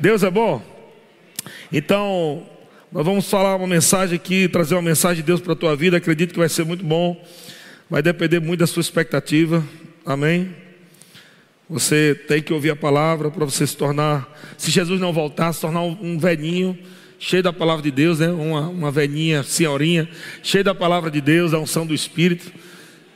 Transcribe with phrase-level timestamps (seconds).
[0.00, 0.62] Deus é bom?
[1.72, 2.46] Então,
[2.92, 5.96] nós vamos falar uma mensagem aqui, trazer uma mensagem de Deus para a tua vida.
[5.96, 7.20] Acredito que vai ser muito bom.
[7.90, 9.64] Vai depender muito da sua expectativa.
[10.06, 10.54] Amém?
[11.68, 14.26] Você tem que ouvir a palavra para você se tornar,
[14.56, 16.78] se Jesus não voltar, se tornar um, velhinho
[17.18, 18.28] cheio da palavra de Deus, né?
[18.28, 20.08] Uma, uma velhinha, senhorinha,
[20.42, 22.50] cheia da palavra de Deus, da unção do Espírito,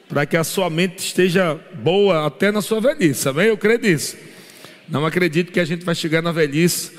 [0.08, 3.28] para que a sua mente esteja boa até na sua velhice.
[3.28, 3.46] Amém?
[3.46, 4.16] Eu creio nisso.
[4.93, 6.93] Não acredito que a gente vai chegar na velhice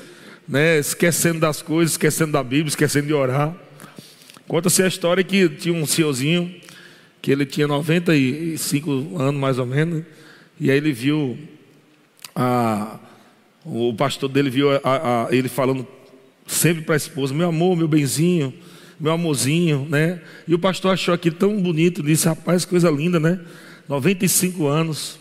[0.48, 3.54] né, esquecendo das coisas, esquecendo da Bíblia, esquecendo de orar.
[4.48, 6.52] Conta-se a história que tinha um senhorzinho,
[7.22, 10.02] que ele tinha 95 anos mais ou menos,
[10.58, 11.38] e aí ele viu,
[12.34, 12.98] a,
[13.64, 15.86] o pastor dele viu a, a, ele falando
[16.48, 18.52] sempre para a esposa: Meu amor, meu benzinho,
[18.98, 20.20] meu amorzinho, né?
[20.48, 23.38] E o pastor achou aquilo tão bonito, disse: Rapaz, coisa linda, né?
[23.88, 25.20] 95 anos,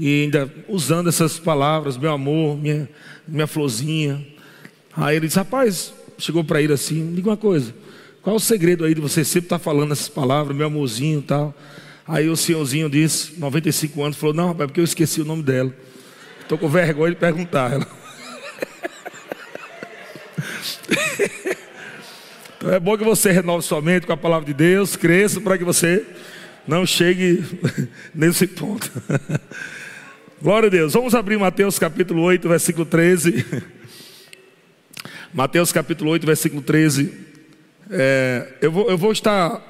[0.00, 2.88] e ainda usando essas palavras: Meu amor, minha,
[3.28, 4.26] minha florzinha.
[4.96, 7.74] Aí ele disse: Rapaz, chegou para ele assim: Me diga uma coisa,
[8.22, 11.22] qual o segredo aí de você sempre estar tá falando essas palavras, meu amorzinho e
[11.22, 11.54] tal?
[12.08, 15.70] Aí o senhorzinho disse, 95 anos, falou: Não, rapaz, porque eu esqueci o nome dela.
[16.40, 17.86] Estou com vergonha de perguntar ela.
[22.56, 25.58] então é bom que você renove sua mente com a palavra de Deus, cresça para
[25.58, 26.06] que você
[26.66, 27.44] não chegue
[28.14, 28.90] nesse ponto.
[30.42, 30.94] Glória a Deus.
[30.94, 33.44] Vamos abrir Mateus capítulo 8, versículo 13.
[35.34, 37.12] Mateus capítulo 8, versículo 13.
[37.90, 39.60] É, eu, vou, eu vou estar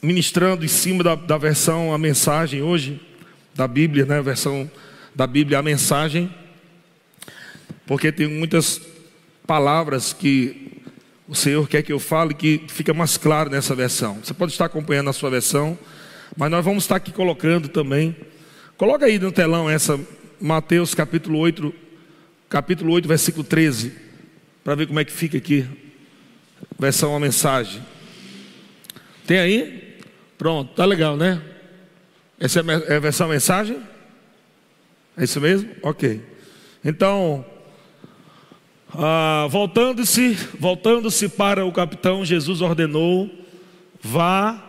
[0.00, 3.00] ministrando em cima da, da versão, a mensagem hoje,
[3.56, 4.18] da Bíblia, né?
[4.18, 4.70] A versão
[5.16, 6.32] da Bíblia, a mensagem.
[7.84, 8.80] Porque tem muitas
[9.44, 10.80] palavras que
[11.26, 14.20] o Senhor quer que eu fale que fica mais claro nessa versão.
[14.22, 15.76] Você pode estar acompanhando a sua versão,
[16.36, 18.14] mas nós vamos estar aqui colocando também.
[18.82, 19.96] Coloca aí no telão essa
[20.40, 21.72] Mateus capítulo 8,
[22.48, 23.92] capítulo 8, versículo 13
[24.64, 25.64] para ver como é que fica aqui.
[26.76, 27.80] Versão a mensagem.
[29.24, 30.00] Tem aí?
[30.36, 31.40] Pronto, tá legal, né?
[32.40, 33.80] Essa é a versão mensagem?
[35.16, 35.70] É isso mesmo?
[35.80, 36.20] Ok.
[36.84, 37.46] Então,
[38.92, 43.30] ah, voltando-se, voltando-se para o capitão, Jesus ordenou:
[44.02, 44.60] vá.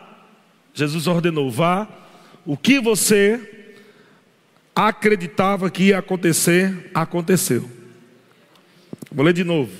[0.71, 1.87] Jesus ordenou: vá.
[2.45, 3.62] O que você
[4.75, 7.69] acreditava que ia acontecer, aconteceu.
[9.11, 9.71] Vou ler de novo.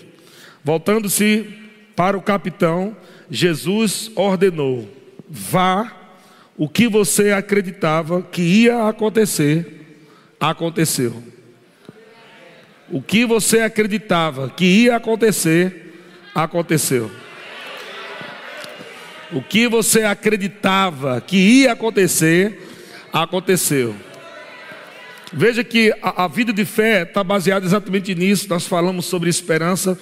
[0.63, 1.47] Voltando-se
[1.95, 2.95] para o capitão,
[3.29, 4.87] Jesus ordenou:
[5.27, 5.91] vá,
[6.55, 9.99] o que você acreditava que ia acontecer,
[10.39, 11.23] aconteceu.
[12.89, 15.93] O que você acreditava que ia acontecer,
[16.35, 17.09] aconteceu.
[19.31, 22.69] O que você acreditava que ia acontecer,
[23.11, 23.95] aconteceu.
[25.35, 28.47] Veja que a, a vida de fé está baseada exatamente nisso.
[28.47, 29.97] Nós falamos sobre esperança,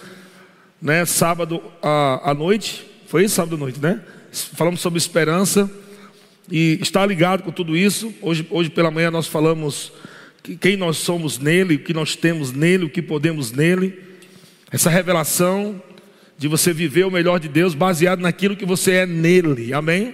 [0.81, 1.05] né?
[1.05, 4.01] Sábado à, à noite, foi isso, sábado à noite, né?
[4.31, 5.71] Falamos sobre esperança
[6.51, 8.13] e está ligado com tudo isso.
[8.21, 9.93] Hoje, hoje pela manhã nós falamos
[10.43, 13.97] que, quem nós somos nele, o que nós temos nele, o que podemos nele.
[14.69, 15.81] Essa revelação
[16.37, 19.73] de você viver o melhor de Deus baseado naquilo que você é nele.
[19.73, 20.13] Amém?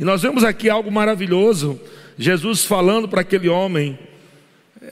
[0.00, 1.78] E nós vemos aqui algo maravilhoso.
[2.16, 3.98] Jesus falando para aquele homem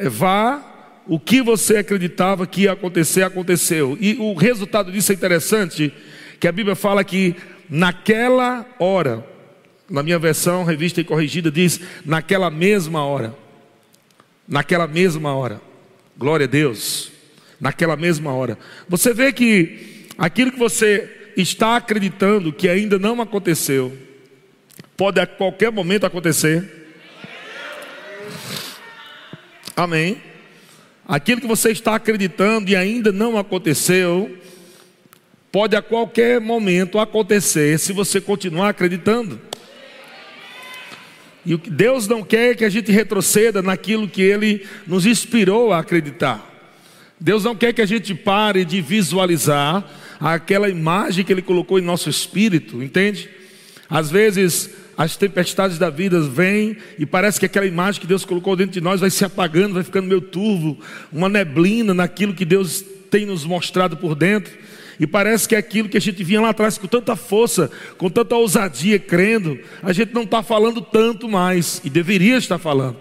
[0.00, 0.62] vá,
[1.06, 3.96] o que você acreditava que ia acontecer, aconteceu.
[4.00, 5.92] E o resultado disso é interessante,
[6.40, 7.36] que a Bíblia fala que
[7.68, 9.24] naquela hora,
[9.88, 13.34] na minha versão, revista e corrigida, diz naquela mesma hora.
[14.48, 15.60] Naquela mesma hora.
[16.16, 17.12] Glória a Deus.
[17.60, 18.58] Naquela mesma hora.
[18.88, 23.92] Você vê que aquilo que você está acreditando que ainda não aconteceu,
[24.96, 26.85] pode a qualquer momento acontecer.
[29.76, 30.16] Amém.
[31.06, 34.34] Aquilo que você está acreditando e ainda não aconteceu,
[35.52, 39.38] pode a qualquer momento acontecer se você continuar acreditando.
[41.44, 46.54] E Deus não quer que a gente retroceda naquilo que Ele nos inspirou a acreditar.
[47.20, 49.84] Deus não quer que a gente pare de visualizar
[50.18, 53.28] aquela imagem que Ele colocou em nosso espírito, entende?
[53.90, 58.56] Às vezes as tempestades da vida vêm e parece que aquela imagem que Deus colocou
[58.56, 60.78] dentro de nós vai se apagando, vai ficando meio turvo,
[61.12, 64.52] uma neblina naquilo que Deus tem nos mostrado por dentro.
[64.98, 68.08] E parece que é aquilo que a gente vinha lá atrás com tanta força, com
[68.08, 72.96] tanta ousadia, crendo, a gente não está falando tanto mais, e deveria estar falando.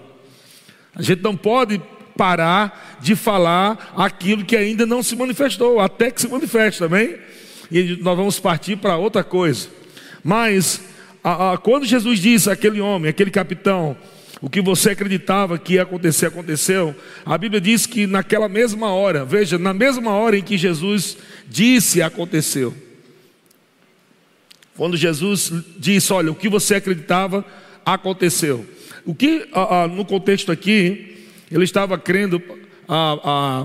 [0.94, 1.82] A gente não pode
[2.18, 7.16] parar de falar aquilo que ainda não se manifestou, até que se manifeste também.
[7.72, 9.70] E nós vamos partir para outra coisa.
[10.24, 10.82] Mas
[11.64, 13.98] quando Jesus disse àquele homem, aquele capitão,
[14.42, 16.96] o que você acreditava que ia acontecer, aconteceu.
[17.26, 21.18] A Bíblia diz que naquela mesma hora, veja, na mesma hora em que Jesus
[21.48, 22.74] disse, aconteceu.
[24.78, 27.46] Quando Jesus disse: Olha, o que você acreditava
[27.86, 28.66] aconteceu.
[29.06, 29.48] O que,
[29.96, 32.42] no contexto aqui, ele estava crendo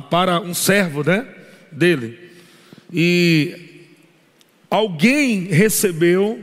[0.09, 1.27] para um servo né,
[1.73, 2.19] dele.
[2.93, 3.87] E
[4.71, 6.43] alguém recebeu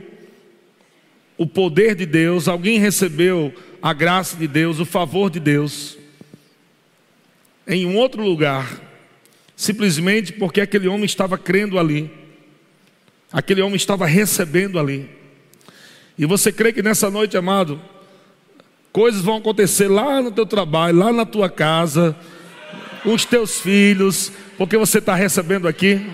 [1.38, 5.96] o poder de Deus, alguém recebeu a graça de Deus, o favor de Deus,
[7.66, 8.80] em um outro lugar,
[9.54, 12.10] simplesmente porque aquele homem estava crendo ali.
[13.30, 15.08] Aquele homem estava recebendo ali.
[16.18, 17.80] E você crê que nessa noite, amado,
[18.90, 22.16] coisas vão acontecer lá no teu trabalho, lá na tua casa,
[23.02, 26.04] com os teus filhos, porque você está recebendo aqui?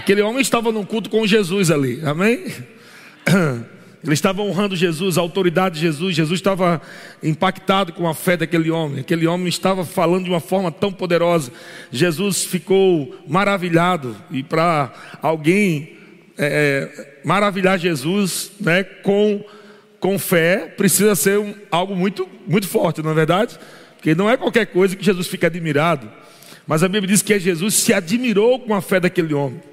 [0.00, 2.46] Aquele homem estava num culto com Jesus ali, amém?
[4.02, 6.16] Ele estava honrando Jesus, a autoridade de Jesus.
[6.16, 6.80] Jesus estava
[7.22, 9.00] impactado com a fé daquele homem.
[9.00, 11.52] Aquele homem estava falando de uma forma tão poderosa.
[11.92, 14.16] Jesus ficou maravilhado.
[14.30, 15.98] E para alguém
[16.38, 19.44] é, é, maravilhar Jesus né, com,
[20.00, 23.58] com fé, precisa ser um, algo muito, muito forte, não é verdade?
[23.96, 26.10] Porque não é qualquer coisa que Jesus fica admirado.
[26.66, 29.68] Mas a Bíblia diz que Jesus se admirou com a fé daquele homem.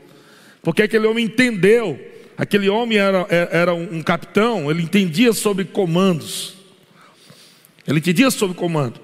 [0.68, 1.98] Porque aquele homem entendeu
[2.38, 6.54] Aquele homem era, é, era um capitão, ele entendia sobre comandos.
[7.88, 9.02] Ele entendia sobre comando.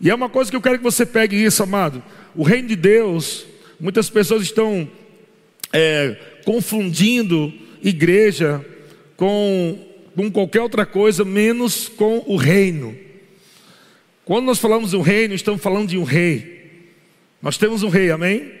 [0.00, 2.00] E é uma coisa que eu quero que você pegue isso, amado.
[2.32, 3.44] O reino de Deus,
[3.80, 4.88] muitas pessoas estão
[5.72, 7.52] é, confundindo
[7.82, 8.64] igreja
[9.16, 9.84] com,
[10.14, 12.96] com qualquer outra coisa, menos com o reino.
[14.24, 16.84] Quando nós falamos do reino, estamos falando de um rei.
[17.42, 18.52] Nós temos um rei, amém?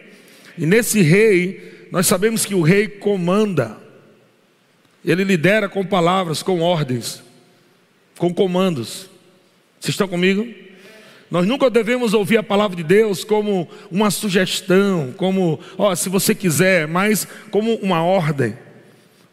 [0.58, 3.76] E nesse rei, nós sabemos que o rei comanda.
[5.04, 7.22] Ele lidera com palavras, com ordens,
[8.18, 9.08] com comandos.
[9.78, 10.46] Vocês estão comigo?
[11.30, 16.34] Nós nunca devemos ouvir a palavra de Deus como uma sugestão, como, ó, se você
[16.34, 18.56] quiser, mas como uma ordem,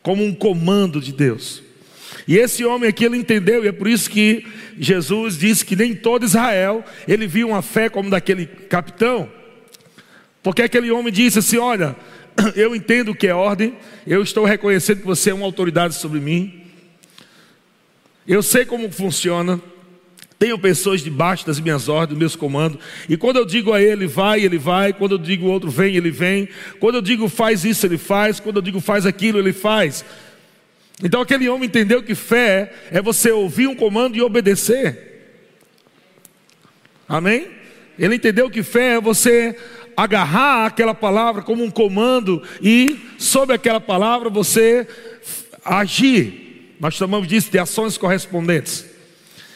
[0.01, 1.61] como um comando de Deus.
[2.27, 4.45] E esse homem aqui ele entendeu, e é por isso que
[4.79, 9.29] Jesus disse que nem todo Israel ele viu uma fé como daquele capitão,
[10.41, 11.95] porque aquele homem disse assim: Olha,
[12.55, 13.75] eu entendo o que é ordem,
[14.05, 16.61] eu estou reconhecendo que você é uma autoridade sobre mim,
[18.27, 19.59] eu sei como funciona,
[20.39, 24.07] tenho pessoas debaixo das minhas ordens, dos meus comandos, e quando eu digo a ele
[24.07, 26.49] vai, ele vai, quando eu digo o outro vem, ele vem,
[26.79, 30.03] quando eu digo faz isso, ele faz, quando eu digo faz aquilo, ele faz.
[31.01, 35.11] Então aquele homem entendeu que fé é você ouvir um comando e obedecer.
[37.07, 37.47] Amém?
[37.97, 39.55] Ele entendeu que fé é você
[39.95, 44.87] agarrar aquela palavra como um comando e, sobre aquela palavra, você
[45.63, 46.75] agir.
[46.79, 48.85] Nós chamamos disso de ações correspondentes.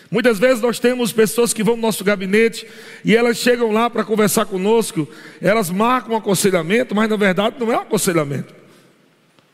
[0.10, 2.66] Muitas vezes nós temos pessoas que vão no nosso gabinete
[3.04, 5.08] e elas chegam lá para conversar conosco,
[5.42, 8.56] elas marcam um aconselhamento, mas na verdade não é um aconselhamento,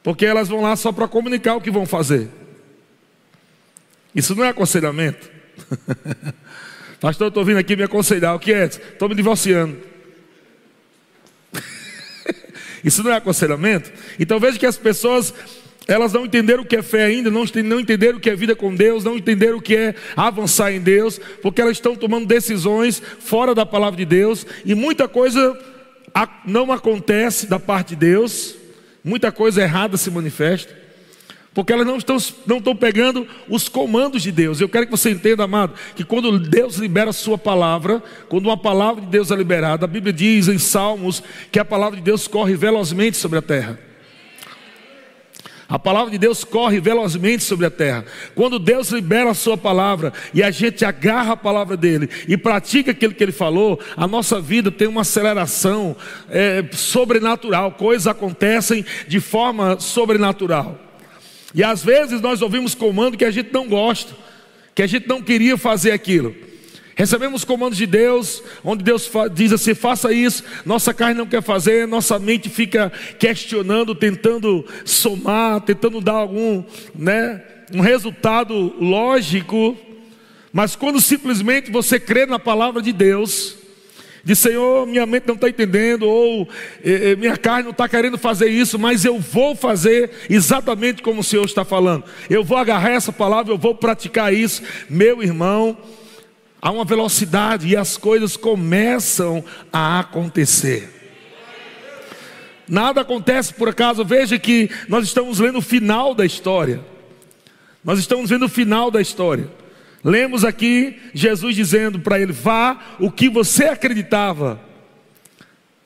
[0.03, 2.29] porque elas vão lá só para comunicar o que vão fazer.
[4.13, 5.27] Isso não é aconselhamento.
[7.01, 8.35] Pastor, eu estou vindo aqui me aconselhar.
[8.35, 8.65] O que é?
[8.65, 9.77] Estou me divorciando.
[12.83, 13.91] Isso não é aconselhamento?
[14.19, 15.33] Então veja que as pessoas
[15.87, 18.55] elas não entenderam o que é fé ainda, não, não entenderam o que é vida
[18.55, 23.01] com Deus, não entenderam o que é avançar em Deus, porque elas estão tomando decisões
[23.19, 25.59] fora da palavra de Deus e muita coisa
[26.45, 28.55] não acontece da parte de Deus,
[29.03, 30.82] muita coisa errada se manifesta.
[31.53, 32.17] Porque elas não estão,
[32.47, 34.59] não estão pegando os comandos de Deus.
[34.59, 38.57] Eu quero que você entenda, amado, que quando Deus libera a sua palavra, quando uma
[38.57, 42.27] palavra de Deus é liberada, a Bíblia diz em Salmos que a palavra de Deus
[42.27, 43.79] corre velozmente sobre a terra.
[45.69, 48.05] A palavra de Deus corre velozmente sobre a terra.
[48.35, 52.91] Quando Deus libera a sua palavra e a gente agarra a palavra dele e pratica
[52.91, 55.95] aquilo que ele falou, a nossa vida tem uma aceleração
[56.29, 57.71] é, sobrenatural.
[57.71, 60.79] Coisas acontecem de forma sobrenatural.
[61.53, 64.13] E às vezes nós ouvimos comando que a gente não gosta,
[64.73, 66.35] que a gente não queria fazer aquilo.
[66.95, 71.87] Recebemos comandos de Deus, onde Deus diz assim: faça isso, nossa carne não quer fazer,
[71.87, 77.41] nossa mente fica questionando, tentando somar, tentando dar algum, né,
[77.73, 79.75] um resultado lógico.
[80.51, 83.57] Mas quando simplesmente você crê na palavra de Deus,
[84.23, 86.47] de Senhor, minha mente não está entendendo, ou
[86.81, 91.19] eh, eh, minha carne não está querendo fazer isso, mas eu vou fazer exatamente como
[91.19, 92.05] o Senhor está falando.
[92.29, 95.77] Eu vou agarrar essa palavra, eu vou praticar isso, meu irmão.
[96.61, 100.89] Há uma velocidade e as coisas começam a acontecer.
[102.65, 104.05] Nada acontece por acaso.
[104.05, 106.79] Veja que nós estamos lendo o final da história.
[107.83, 109.49] Nós estamos vendo o final da história.
[110.03, 114.59] Lemos aqui Jesus dizendo para ele: vá, o que você acreditava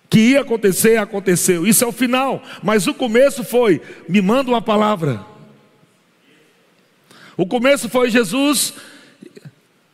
[0.10, 1.68] que ia acontecer, aconteceu.
[1.68, 5.24] Isso é o final, mas o começo foi: me manda uma palavra.
[7.36, 8.74] O começo foi Jesus,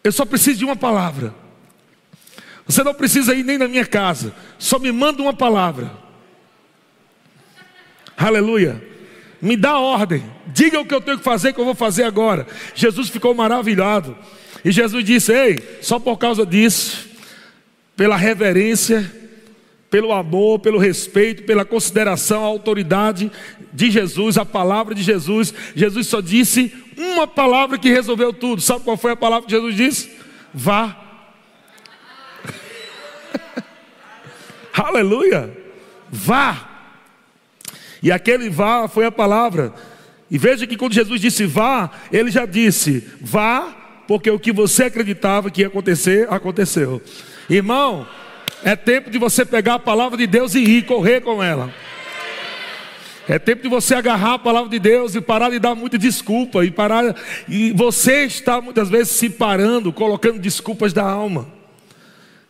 [0.02, 1.36] eu só preciso de uma palavra.
[2.66, 5.92] Você não precisa ir nem na minha casa, só me manda uma palavra.
[8.16, 8.93] Aleluia.
[9.44, 12.48] Me dá ordem, diga o que eu tenho que fazer, que eu vou fazer agora.
[12.74, 14.18] Jesus ficou maravilhado.
[14.64, 17.10] E Jesus disse: Ei, só por causa disso,
[17.94, 19.12] pela reverência,
[19.90, 23.30] pelo amor, pelo respeito, pela consideração à autoridade
[23.74, 28.62] de Jesus, a palavra de Jesus, Jesus só disse uma palavra que resolveu tudo.
[28.62, 30.10] Sabe qual foi a palavra que Jesus disse?
[30.54, 30.98] Vá.
[34.74, 35.52] Aleluia.
[36.10, 36.73] Vá.
[38.04, 39.74] E aquele vá foi a palavra.
[40.30, 43.74] E veja que quando Jesus disse vá, ele já disse: vá,
[44.06, 47.02] porque o que você acreditava que ia acontecer, aconteceu.
[47.50, 48.06] Irmão,
[48.62, 51.74] é tempo de você pegar a palavra de Deus e ir, correr com ela.
[53.26, 56.66] É tempo de você agarrar a palavra de Deus e parar de dar muita desculpa
[56.66, 57.16] e parar
[57.48, 61.63] e você está muitas vezes se parando, colocando desculpas da alma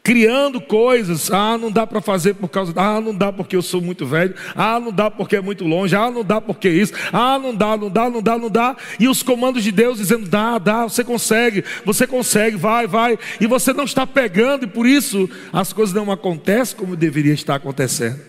[0.04, 1.32] criando coisas.
[1.32, 2.74] Ah, não dá para fazer por causa.
[2.76, 4.36] Ah, não dá porque eu sou muito velho.
[4.54, 5.96] Ah, não dá porque é muito longe.
[5.96, 6.94] Ah, não dá porque isso.
[7.14, 8.76] Ah, não dá, não dá, não dá, não dá.
[9.00, 13.18] E os comandos de Deus dizendo: dá, dá, você consegue, você consegue, vai, vai.
[13.40, 17.56] E você não está pegando, e por isso as coisas não acontecem como deveria estar
[17.56, 18.20] acontecendo.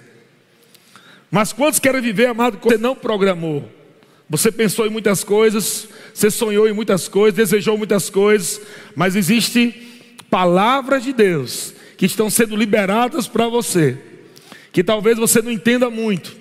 [1.28, 3.68] Mas quantos querem viver, amado, você não programou?
[4.30, 8.60] Você pensou em muitas coisas, você sonhou em muitas coisas, desejou muitas coisas,
[8.94, 9.93] mas existe
[10.34, 13.96] palavras de Deus que estão sendo liberadas para você,
[14.72, 16.36] que talvez você não entenda muito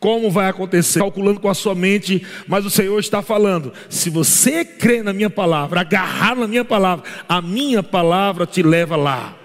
[0.00, 4.64] como vai acontecer, calculando com a sua mente, mas o Senhor está falando: se você
[4.64, 9.36] crê na minha palavra, agarrar na minha palavra, a minha palavra te leva lá.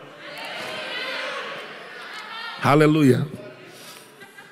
[2.63, 3.27] Aleluia.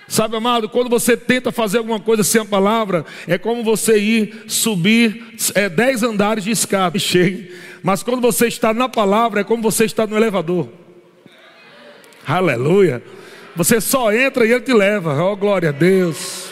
[0.08, 4.44] Sabe, amado, quando você tenta fazer alguma coisa sem a palavra, é como você ir
[4.48, 7.00] subir é, dez andares de escada.
[7.00, 7.52] Chegue
[7.84, 10.70] mas quando você está na palavra, é como você está no elevador.
[12.26, 13.04] Aleluia.
[13.56, 15.22] Você só entra e ele te leva.
[15.22, 16.50] Oh, glória a Deus.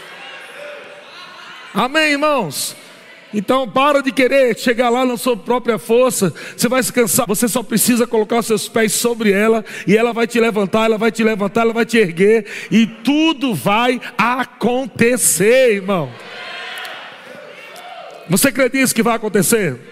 [1.73, 2.75] Amém, irmãos?
[3.33, 6.33] Então para de querer chegar lá na sua própria força.
[6.55, 7.25] Você vai se cansar.
[7.27, 10.97] Você só precisa colocar os seus pés sobre ela e ela vai te levantar, ela
[10.97, 16.11] vai te levantar, ela vai te erguer e tudo vai acontecer, irmão.
[18.29, 19.90] Você crê nisso que vai acontecer?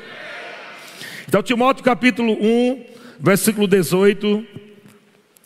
[1.30, 2.86] Então, Timóteo capítulo 1,
[3.20, 4.44] versículo 18.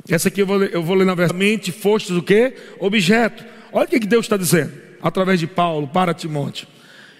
[0.08, 1.36] Essa aqui eu vou, eu vou ler na versão.
[1.36, 2.54] Mente, fostes o que?
[2.80, 3.44] Objeto.
[3.70, 4.72] Olha o que Deus está dizendo,
[5.02, 6.70] através de Paulo, para Timóteo.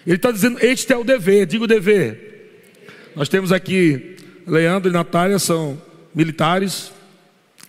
[0.06, 2.80] Ele está dizendo: Este é o dever, digo dever.
[3.14, 4.16] Nós temos aqui,
[4.46, 5.78] Leandro e Natália são
[6.14, 6.90] militares,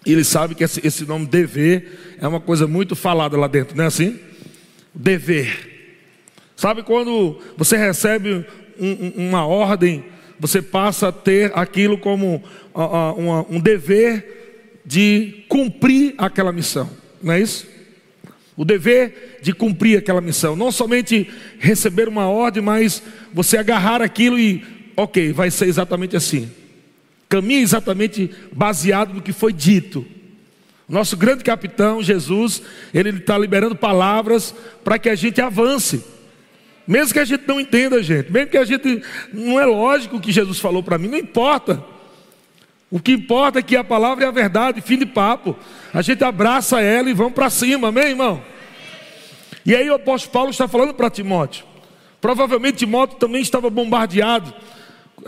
[0.05, 3.75] e eles sabem que esse, esse nome dever é uma coisa muito falada lá dentro,
[3.75, 4.17] não é assim?
[4.93, 5.99] Dever.
[6.55, 8.45] Sabe quando você recebe
[8.79, 12.43] um, uma ordem você passa a ter aquilo como
[13.49, 16.89] um dever de cumprir aquela missão,
[17.21, 17.67] não é isso?
[18.57, 23.01] O dever de cumprir aquela missão, não somente receber uma ordem, mas
[23.33, 24.63] você agarrar aquilo e,
[24.95, 26.49] ok, vai ser exatamente assim.
[27.27, 30.05] Caminha exatamente baseado no que foi dito.
[30.87, 32.61] Nosso grande capitão, Jesus,
[32.93, 36.03] ele está liberando palavras para que a gente avance.
[36.87, 39.01] Mesmo que a gente não entenda, gente, mesmo que a gente
[39.33, 41.83] não é lógico o que Jesus falou para mim, não importa.
[42.91, 45.57] O que importa é que a palavra é a verdade, fim de papo.
[45.93, 48.41] A gente abraça ela e vamos para cima, amém, irmão?
[49.65, 51.65] E aí o apóstolo Paulo está falando para Timóteo.
[52.21, 54.53] Provavelmente Timóteo também estava bombardeado,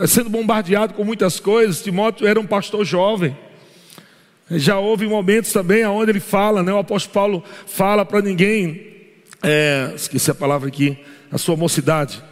[0.06, 1.82] sendo bombardeado com muitas coisas.
[1.82, 3.36] Timóteo era um pastor jovem.
[4.50, 6.72] Já houve momentos também onde ele fala, né?
[6.72, 8.80] O apóstolo Paulo fala para ninguém,
[9.42, 10.96] é, esqueci a palavra aqui,
[11.30, 12.22] a sua mocidade.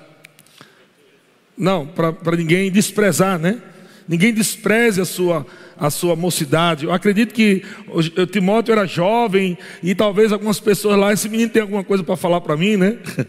[1.56, 3.60] Não, para ninguém desprezar, né?
[4.08, 6.84] Ninguém despreze a sua, a sua mocidade.
[6.84, 11.62] Eu acredito que o, Timóteo era jovem e talvez algumas pessoas lá, esse menino tem
[11.62, 12.98] alguma coisa para falar para mim, né?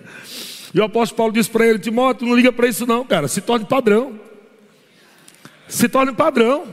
[0.73, 3.29] E o apóstolo Paulo disse para ele: Timóteo, não liga para isso, não, cara.
[3.29, 4.19] Se torne padrão.
[5.67, 6.65] Se torne padrão.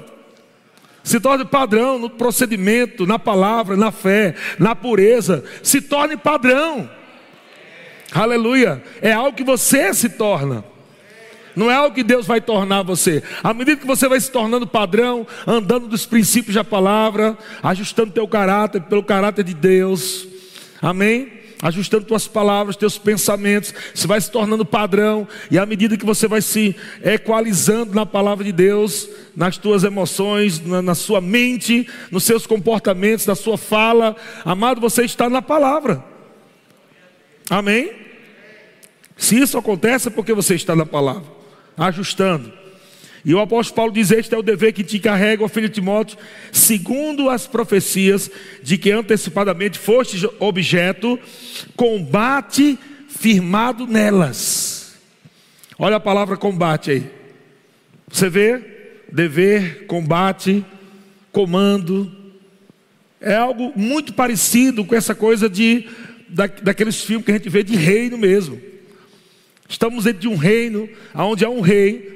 [1.05, 5.45] Se torne padrão no procedimento, na palavra, na fé, na pureza.
[5.63, 6.91] Se torne padrão.
[8.15, 8.83] Aleluia.
[9.03, 10.65] É algo que você se torna.
[11.57, 13.23] Não é algo que Deus vai tornar você.
[13.43, 18.27] À medida que você vai se tornando padrão, andando dos princípios da palavra, ajustando teu
[18.27, 20.27] caráter pelo caráter de Deus.
[20.81, 21.45] Amém?
[21.63, 26.29] ajustando tuas palavras, teus pensamentos, você vai se tornando padrão, e à medida que você
[26.29, 32.25] vai se equalizando na palavra de Deus, nas tuas emoções, na, na sua mente, nos
[32.25, 36.05] seus comportamentos, na sua fala, amado, você está na palavra.
[37.49, 38.04] Amém?
[39.17, 41.25] Se isso acontece é porque você está na palavra,
[41.77, 42.53] ajustando.
[43.25, 46.19] E o apóstolo Paulo diz: Este é o dever que te carrega, ó filho Timóteo,
[46.53, 48.31] segundo as profecias
[48.63, 51.19] de que antecipadamente foste objeto,
[51.75, 52.79] combate
[53.09, 54.97] firmado nelas.
[55.79, 57.11] Olha a palavra combate aí.
[58.09, 58.61] Você vê?
[59.11, 60.65] Dever, combate,
[61.33, 62.13] comando.
[63.21, 65.89] É algo muito parecido com essa coisa de
[66.29, 68.61] da, daqueles filmes que a gente vê de reino mesmo.
[69.69, 72.15] Estamos dentro de um reino onde há um rei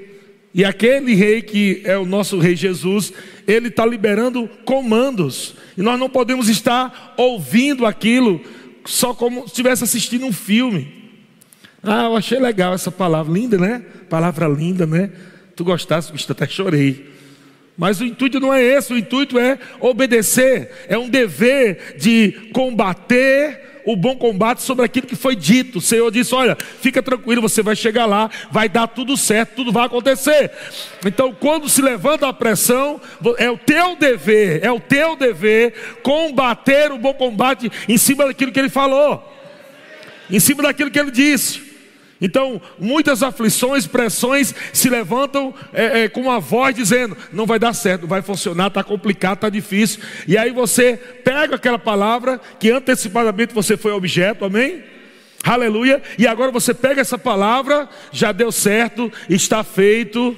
[0.58, 3.12] e aquele rei que é o nosso rei Jesus,
[3.46, 5.54] ele está liberando comandos.
[5.76, 8.40] E nós não podemos estar ouvindo aquilo
[8.84, 11.12] só como se estivesse assistindo um filme.
[11.82, 13.84] Ah, eu achei legal essa palavra, linda, né?
[14.08, 15.10] Palavra linda, né?
[15.54, 17.06] Tu gostasse, eu até chorei.
[17.76, 23.77] Mas o intuito não é esse, o intuito é obedecer, é um dever de combater
[23.88, 25.78] o bom combate sobre aquilo que foi dito.
[25.78, 29.72] O Senhor disse: Olha, fica tranquilo, você vai chegar lá, vai dar tudo certo, tudo
[29.72, 30.50] vai acontecer.
[31.06, 33.00] Então, quando se levanta a pressão,
[33.38, 38.52] é o teu dever, é o teu dever combater o bom combate em cima daquilo
[38.52, 39.26] que ele falou,
[40.30, 41.67] em cima daquilo que ele disse.
[42.20, 47.72] Então, muitas aflições, pressões se levantam é, é, com uma voz dizendo: não vai dar
[47.72, 50.00] certo, não vai funcionar, está complicado, está difícil.
[50.26, 54.82] E aí você pega aquela palavra que antecipadamente você foi objeto, amém?
[55.44, 56.02] Aleluia.
[56.18, 60.36] E agora você pega essa palavra, já deu certo, está feito.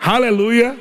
[0.00, 0.76] Aleluia.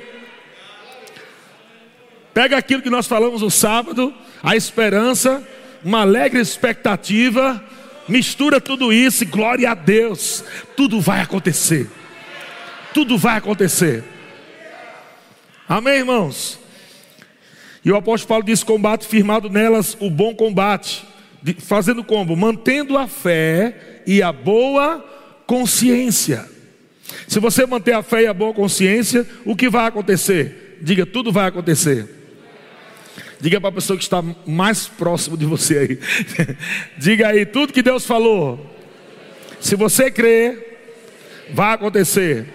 [2.34, 5.46] Pega aquilo que nós falamos no sábado, a esperança,
[5.84, 7.62] uma alegre expectativa
[8.12, 10.44] Mistura tudo isso e glória a Deus.
[10.76, 11.90] Tudo vai acontecer.
[12.94, 14.04] Tudo vai acontecer.
[15.66, 16.60] Amém, irmãos?
[17.86, 21.06] E o apóstolo Paulo diz: combate firmado nelas o bom combate.
[21.60, 22.36] Fazendo como?
[22.36, 25.00] Mantendo a fé e a boa
[25.48, 26.46] consciência.
[27.30, 30.80] Se você manter a fé e a boa consciência, o que vai acontecer?
[30.82, 32.21] Diga, tudo vai acontecer.
[33.42, 36.00] Diga para a pessoa que está mais próximo de você aí.
[36.96, 38.64] Diga aí, tudo que Deus falou.
[39.60, 42.48] Se você crer, vai acontecer.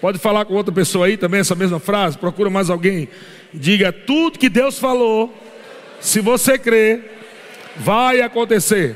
[0.00, 2.16] Pode falar com outra pessoa aí também essa mesma frase.
[2.16, 3.08] Procura mais alguém.
[3.52, 5.34] Diga tudo que Deus falou.
[6.00, 7.18] Se você crer,
[7.76, 8.94] vai acontecer.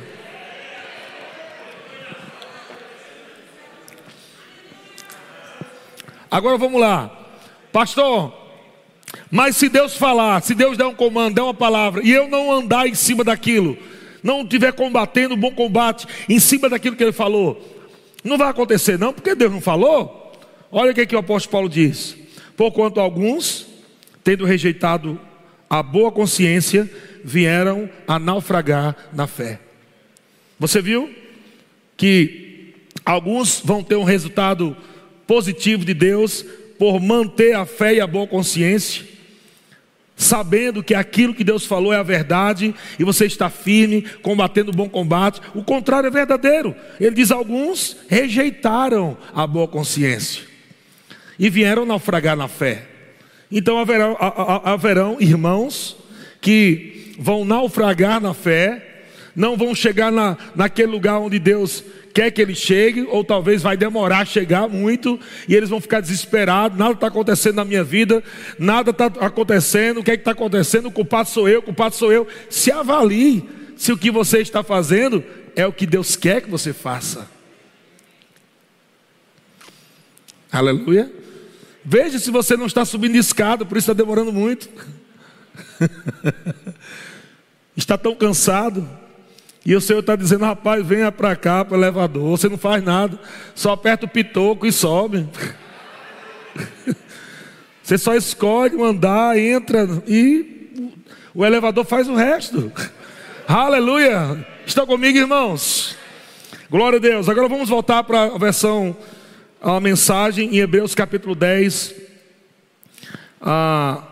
[6.31, 7.11] Agora vamos lá.
[7.73, 8.39] Pastor,
[9.31, 12.53] mas se Deus falar, se Deus der um comando, der uma palavra, e eu não
[12.53, 13.77] andar em cima daquilo,
[14.23, 17.81] não estiver combatendo um bom combate em cima daquilo que ele falou,
[18.25, 20.33] não vai acontecer, não, porque Deus não falou.
[20.71, 22.16] Olha o que, que o apóstolo Paulo diz:
[22.57, 23.66] Porquanto alguns,
[24.23, 25.19] tendo rejeitado
[25.69, 26.88] a boa consciência,
[27.25, 29.61] vieram a naufragar na fé.
[30.59, 31.11] Você viu
[31.97, 34.77] que alguns vão ter um resultado
[35.27, 36.45] positivo de Deus
[36.79, 39.05] por manter a fé e a boa consciência,
[40.20, 44.74] sabendo que aquilo que Deus falou é a verdade e você está firme, combatendo o
[44.74, 45.40] bom combate.
[45.54, 46.76] O contrário é verdadeiro.
[47.00, 50.44] Ele diz: alguns rejeitaram a boa consciência
[51.38, 52.87] e vieram naufragar na fé.
[53.50, 54.16] Então haverão,
[54.62, 55.96] haverão irmãos
[56.40, 59.04] que vão naufragar na fé,
[59.35, 63.77] não vão chegar na, naquele lugar onde Deus quer que ele chegue, ou talvez vai
[63.77, 65.18] demorar a chegar muito,
[65.49, 68.23] e eles vão ficar desesperados, nada está acontecendo na minha vida,
[68.59, 70.87] nada está acontecendo, o que é que está acontecendo?
[70.87, 72.27] O culpado sou eu, o culpado sou eu.
[72.49, 75.25] Se avalie se o que você está fazendo
[75.57, 77.29] é o que Deus quer que você faça.
[80.53, 81.11] Aleluia.
[81.85, 84.68] Veja se você não está subindo escada, por isso está demorando muito.
[87.77, 88.88] está tão cansado.
[89.64, 92.31] E o Senhor está dizendo, rapaz, venha para cá, para o elevador.
[92.31, 93.18] Você não faz nada,
[93.55, 95.29] só aperta o pitoco e sobe.
[97.83, 100.81] Você só escolhe andar, entra e
[101.35, 102.73] o elevador faz o resto.
[103.46, 104.46] Aleluia!
[104.64, 105.96] Estão comigo, irmãos?
[106.70, 107.29] Glória a Deus.
[107.29, 108.96] Agora vamos voltar para a versão,
[109.61, 111.94] a mensagem em Hebreus capítulo 10.
[113.42, 114.05] Ah,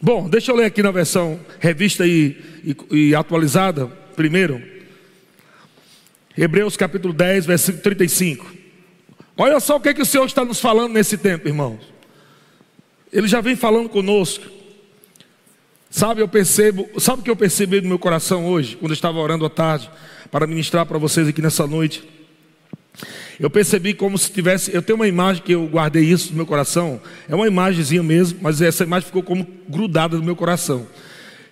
[0.00, 4.62] bom, deixa eu ler aqui na versão revista e, e, e atualizada primeiro.
[6.36, 8.46] Hebreus capítulo 10, versículo 35.
[9.36, 11.80] Olha só o que, é que o Senhor está nos falando nesse tempo, irmãos.
[13.12, 14.44] Ele já vem falando conosco.
[15.90, 19.18] Sabe, eu percebo, sabe o que eu percebi no meu coração hoje, quando eu estava
[19.18, 19.90] orando à tarde,
[20.30, 22.02] para ministrar para vocês aqui nessa noite?
[23.38, 24.74] Eu percebi como se tivesse.
[24.74, 27.00] Eu tenho uma imagem que eu guardei isso no meu coração.
[27.28, 30.86] É uma imagenzinha mesmo, mas essa imagem ficou como grudada no meu coração.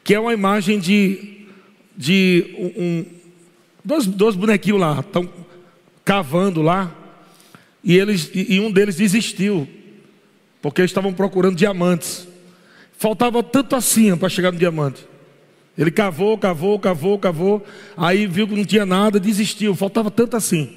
[0.04, 1.39] Que é uma imagem de,
[2.00, 3.06] de um, um
[3.84, 5.28] dois, dois bonequinhos lá, estão
[6.02, 6.90] cavando lá.
[7.84, 9.68] E, eles, e um deles desistiu,
[10.62, 12.26] porque eles estavam procurando diamantes.
[12.96, 15.06] Faltava tanto assim para chegar no diamante.
[15.76, 17.66] Ele cavou, cavou, cavou, cavou.
[17.94, 19.74] Aí viu que não tinha nada, desistiu.
[19.74, 20.74] Faltava tanto assim.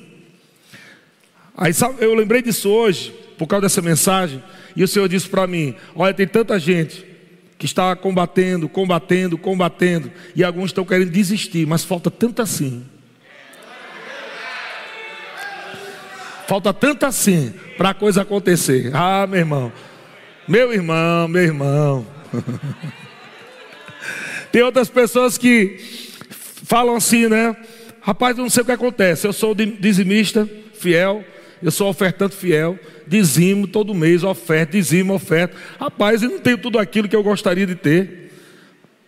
[1.56, 4.44] Aí sabe, eu lembrei disso hoje, por causa dessa mensagem,
[4.76, 7.13] e o Senhor disse para mim: Olha, tem tanta gente
[7.64, 12.84] que está combatendo, combatendo, combatendo, e alguns estão querendo desistir, mas falta tanto assim.
[16.46, 18.92] Falta tanto assim para a coisa acontecer.
[18.94, 19.72] Ah, meu irmão,
[20.46, 22.08] meu irmão, meu irmão.
[24.52, 25.78] Tem outras pessoas que
[26.66, 27.56] falam assim, né?
[28.02, 29.26] Rapaz, eu não sei o que acontece.
[29.26, 31.24] Eu sou dizimista fiel,
[31.64, 35.56] eu sou ofertante fiel, dizimo todo mês, oferta, dizimo, oferta.
[35.80, 38.32] Rapaz, eu não tenho tudo aquilo que eu gostaria de ter.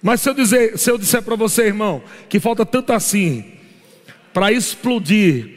[0.01, 3.43] Mas se eu, dizer, se eu disser para você, irmão, que falta tanto assim
[4.33, 5.55] para explodir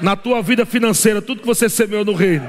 [0.00, 2.48] na tua vida financeira tudo que você semeou no reino.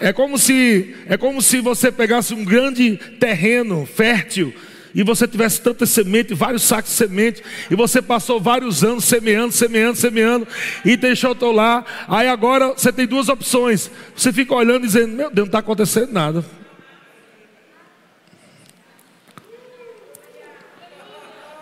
[0.00, 4.54] É como se é como se você pegasse um grande terreno fértil
[4.94, 9.52] e você tivesse tanta semente, vários sacos de semente, e você passou vários anos semeando,
[9.52, 10.48] semeando, semeando,
[10.84, 11.84] e deixou teu lá.
[12.08, 13.90] Aí agora você tem duas opções.
[14.16, 16.44] Você fica olhando e dizendo: Meu Deus, não está acontecendo nada.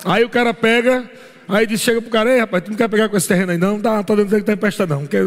[0.05, 1.11] Aí o cara pega,
[1.49, 3.59] aí diz, chega pro cara, ei rapaz, tu não quer pegar com esse terreno aí?
[3.59, 5.25] Não, não tá, tá dando que tem pesta não, não quer,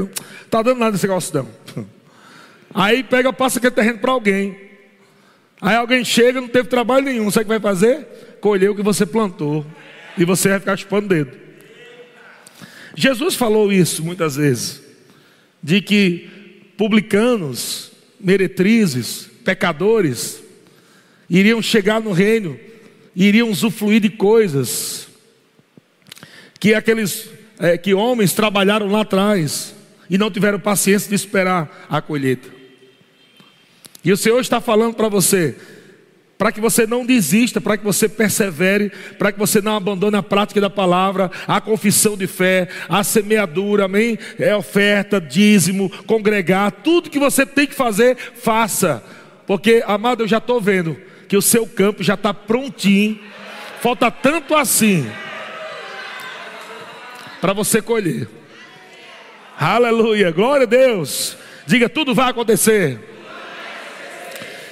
[0.49, 1.35] tá dando nada esse negócio
[1.75, 1.85] não.
[2.73, 4.68] Aí pega, passa aquele terreno para alguém.
[5.61, 8.37] Aí alguém chega, não teve trabalho nenhum, sabe o que vai fazer?
[8.39, 9.65] Colheu o que você plantou.
[10.17, 11.31] E você vai ficar chupando o dedo.
[12.95, 14.81] Jesus falou isso muitas vezes.
[15.61, 16.29] De que
[16.77, 20.41] publicanos, meretrizes, pecadores,
[21.29, 22.57] iriam chegar no reino,
[23.15, 25.07] iriam usufruir de coisas
[26.59, 29.73] que aqueles é, que homens trabalharam lá atrás
[30.09, 32.58] e não tiveram paciência de esperar a colheita.
[34.03, 35.55] E o Senhor está falando para você,
[36.37, 40.23] para que você não desista, para que você persevere, para que você não abandone a
[40.23, 44.17] prática da palavra, a confissão de fé, a semeadura, amém?
[44.39, 49.03] É oferta, dízimo, congregar, tudo que você tem que fazer, faça,
[49.45, 50.95] porque, amado, eu já estou vendo
[51.27, 53.19] que o seu campo já está prontinho,
[53.81, 55.09] falta tanto assim
[57.41, 58.27] para você colher.
[59.59, 61.37] Aleluia, glória a Deus.
[61.65, 62.99] Diga, tudo vai acontecer.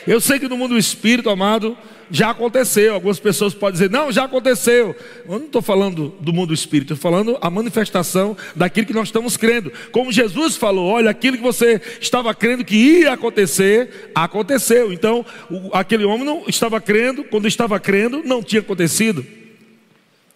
[0.07, 1.77] Eu sei que no mundo do espírito, amado,
[2.09, 2.93] já aconteceu.
[2.93, 4.95] Algumas pessoas podem dizer, não, já aconteceu.
[5.27, 9.09] Eu não estou falando do mundo do espírito, estou falando a manifestação daquilo que nós
[9.09, 9.69] estamos crendo.
[9.91, 14.93] Como Jesus falou, olha, aquilo que você estava crendo que ia acontecer, aconteceu.
[14.93, 19.25] Então, o, aquele homem não estava crendo, quando estava crendo, não tinha acontecido.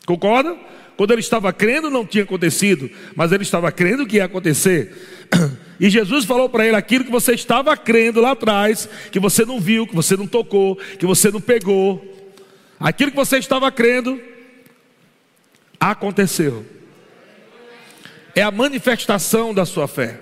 [0.05, 0.53] Concorda?
[0.97, 5.27] Quando ele estava crendo, não tinha acontecido, mas ele estava crendo que ia acontecer.
[5.82, 9.60] E Jesus falou para ele aquilo que você estava crendo lá atrás, que você não
[9.60, 12.06] viu, que você não tocou, que você não pegou.
[12.80, 14.22] Aquilo que você estava crendo
[15.80, 16.63] aconteceu.
[18.36, 20.20] É a manifestação da sua fé.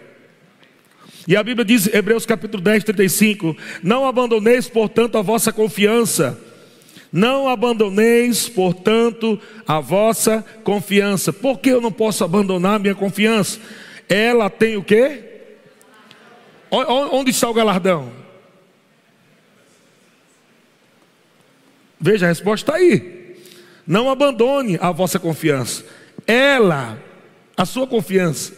[1.28, 6.40] E a Bíblia diz, Hebreus capítulo 10, 35: Não abandoneis, portanto, a vossa confiança.
[7.12, 11.34] Não abandoneis, portanto, a vossa confiança.
[11.34, 13.60] Por que eu não posso abandonar a minha confiança?
[14.08, 15.29] Ela tem o quê?
[16.72, 18.12] Onde está o galardão?
[22.00, 23.38] Veja, a resposta está aí.
[23.86, 25.84] Não abandone a vossa confiança.
[26.26, 26.98] Ela,
[27.58, 28.54] a sua confiança,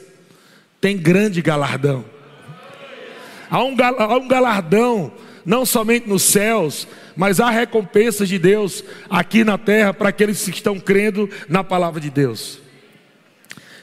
[0.80, 2.06] tem grande galardão.
[3.50, 5.12] Há um, há um galardão,
[5.46, 10.52] não somente nos céus, mas há recompensas de Deus aqui na terra para aqueles que
[10.52, 12.60] estão crendo na palavra de Deus.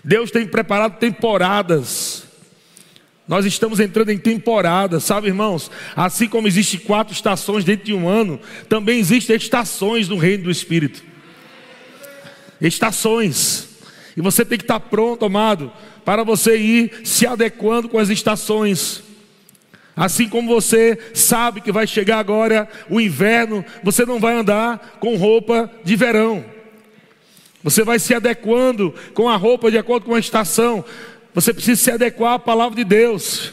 [0.05, 2.28] Deus tem preparado temporadas
[3.29, 5.71] nós estamos entrando em temporada, sabe, irmãos?
[5.95, 10.51] Assim como existem quatro estações dentro de um ano, também existem estações no reino do
[10.51, 11.05] Espírito.
[12.59, 13.69] Estações.
[14.17, 15.71] E você tem que estar pronto, amado,
[16.07, 19.03] para você ir se adequando com as estações.
[19.95, 25.17] Assim como você sabe que vai chegar agora o inverno, você não vai andar com
[25.17, 26.45] roupa de verão.
[27.63, 30.85] Você vai se adequando com a roupa de acordo com a estação.
[31.39, 33.53] Você precisa se adequar à palavra de Deus.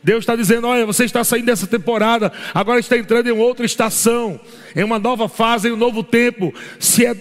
[0.00, 4.38] Deus está dizendo: olha, você está saindo dessa temporada, agora está entrando em outra estação,
[4.76, 6.54] em uma nova fase, em um novo tempo.
[6.78, 7.16] Se é,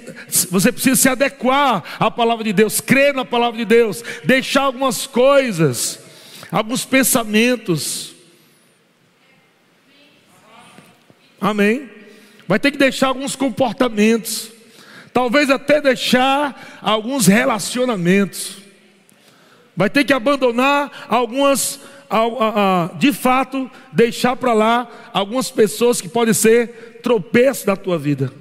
[0.51, 5.07] você precisa se adequar à palavra de Deus, crer na palavra de Deus, deixar algumas
[5.07, 5.99] coisas,
[6.51, 8.13] alguns pensamentos.
[11.41, 11.89] Amém?
[12.47, 14.51] Vai ter que deixar alguns comportamentos,
[15.11, 18.62] talvez até deixar alguns relacionamentos.
[19.75, 21.79] Vai ter que abandonar algumas
[22.99, 28.31] de fato, deixar para lá algumas pessoas que podem ser tropeços da tua vida.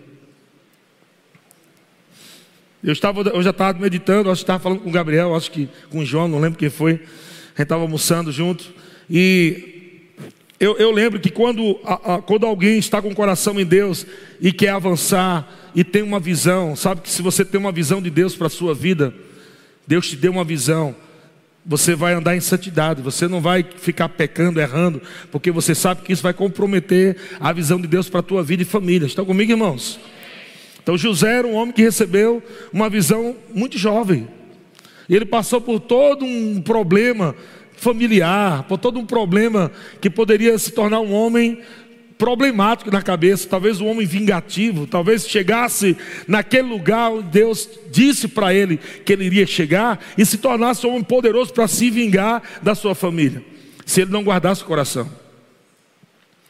[2.84, 5.68] Eu, estava, eu já estava meditando, acho que estava falando com o Gabriel, acho que
[5.88, 6.92] com o João, não lembro quem foi.
[6.92, 8.74] A gente estava almoçando junto.
[9.08, 10.10] E
[10.58, 14.04] eu, eu lembro que quando, a, a, quando alguém está com o coração em Deus
[14.40, 18.10] e quer avançar e tem uma visão, sabe que se você tem uma visão de
[18.10, 19.14] Deus para a sua vida,
[19.86, 20.94] Deus te deu uma visão
[21.64, 26.12] você vai andar em santidade, você não vai ficar pecando, errando, porque você sabe que
[26.12, 29.06] isso vai comprometer a visão de Deus para a tua vida e família.
[29.06, 29.98] Estão comigo, irmãos?
[30.82, 34.26] Então José era um homem que recebeu uma visão muito jovem.
[35.08, 37.34] Ele passou por todo um problema
[37.76, 39.70] familiar, por todo um problema
[40.00, 41.60] que poderia se tornar um homem
[42.22, 45.96] problemático na cabeça, talvez um homem vingativo, talvez chegasse
[46.28, 50.90] naquele lugar onde Deus disse para ele que ele iria chegar e se tornasse um
[50.90, 53.42] homem poderoso para se vingar da sua família,
[53.84, 55.10] se ele não guardasse o coração.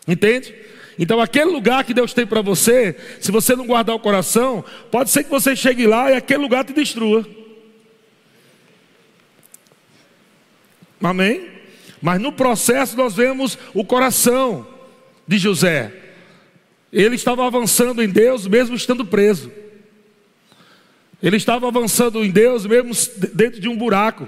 [0.07, 0.55] Entende?
[0.99, 5.09] Então, aquele lugar que Deus tem para você, se você não guardar o coração, pode
[5.09, 7.27] ser que você chegue lá e aquele lugar te destrua.
[11.03, 11.49] Amém?
[12.03, 14.71] Mas no processo nós vemos o coração
[15.27, 15.93] de José.
[16.93, 19.51] Ele estava avançando em Deus mesmo estando preso.
[21.23, 22.93] Ele estava avançando em Deus mesmo
[23.33, 24.27] dentro de um buraco.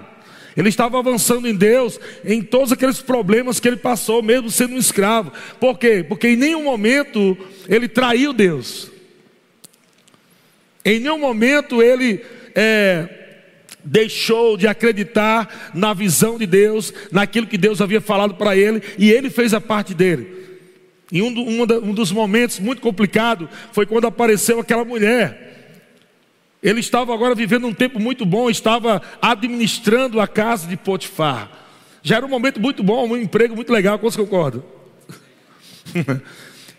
[0.57, 4.79] Ele estava avançando em Deus em todos aqueles problemas que ele passou, mesmo sendo um
[4.79, 5.33] escravo.
[5.59, 6.05] Por quê?
[6.09, 7.37] Porque em nenhum momento
[7.69, 8.91] ele traiu Deus.
[10.85, 13.09] Em nenhum momento ele é,
[13.85, 19.11] deixou de acreditar na visão de Deus, naquilo que Deus havia falado para ele, e
[19.11, 20.45] ele fez a parte dele.
[21.15, 25.79] E um, um, um dos momentos muito complicado foi quando apareceu aquela mulher.
[26.61, 31.49] Ele estava agora vivendo um tempo muito bom, estava administrando a casa de Potifar.
[32.03, 34.65] Já era um momento muito bom, um emprego muito legal, quantos concordam?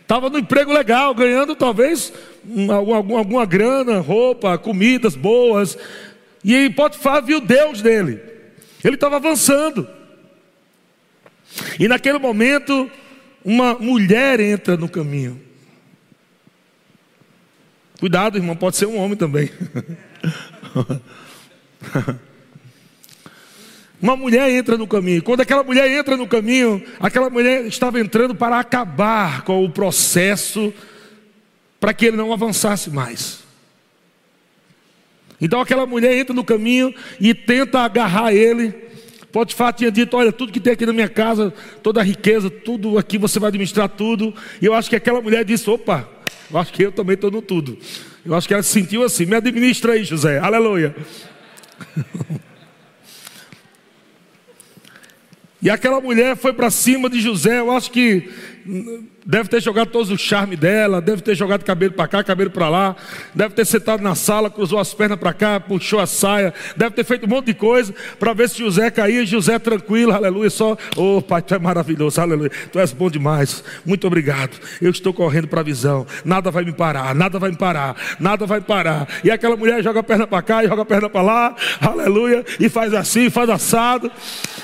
[0.01, 2.13] Estava no emprego legal, ganhando talvez
[2.69, 5.75] alguma, alguma grana, roupa, comidas boas.
[6.43, 8.21] E em Potifar viu Deus dele.
[8.83, 9.87] Ele estava avançando.
[11.79, 12.91] E naquele momento,
[13.45, 15.39] uma mulher entra no caminho.
[17.99, 19.51] Cuidado, irmão, pode ser um homem também.
[24.01, 25.23] Uma mulher entra no caminho.
[25.23, 30.73] Quando aquela mulher entra no caminho, aquela mulher estava entrando para acabar com o processo,
[31.79, 33.43] para que ele não avançasse mais.
[35.39, 38.73] Então aquela mulher entra no caminho e tenta agarrar ele,
[39.35, 42.97] Potifar tinha dito: Olha, tudo que tem aqui na minha casa, toda a riqueza, tudo
[42.97, 44.33] aqui você vai administrar tudo.
[44.61, 46.07] E eu acho que aquela mulher disse: Opa,
[46.49, 47.77] eu acho que eu também estou no tudo.
[48.25, 50.95] Eu acho que ela se sentiu assim: Me administra aí, José, aleluia.
[55.61, 57.59] e aquela mulher foi para cima de José.
[57.59, 58.29] Eu acho que
[59.27, 62.69] Deve ter jogado todos o charme dela, deve ter jogado cabelo para cá, cabelo para
[62.69, 62.95] lá,
[63.33, 67.03] deve ter sentado na sala, cruzou as pernas para cá, puxou a saia, deve ter
[67.03, 69.25] feito um monte de coisa para ver se José caía.
[69.25, 74.05] José tranquilo, aleluia, só, oh Pai, tu é maravilhoso, aleluia, tu és bom demais, muito
[74.05, 74.59] obrigado.
[74.79, 78.45] Eu estou correndo para a visão, nada vai me parar, nada vai me parar, nada
[78.45, 79.07] vai me parar.
[79.23, 82.69] E aquela mulher joga a perna para cá joga a perna para lá, aleluia, e
[82.69, 84.11] faz assim, faz assado,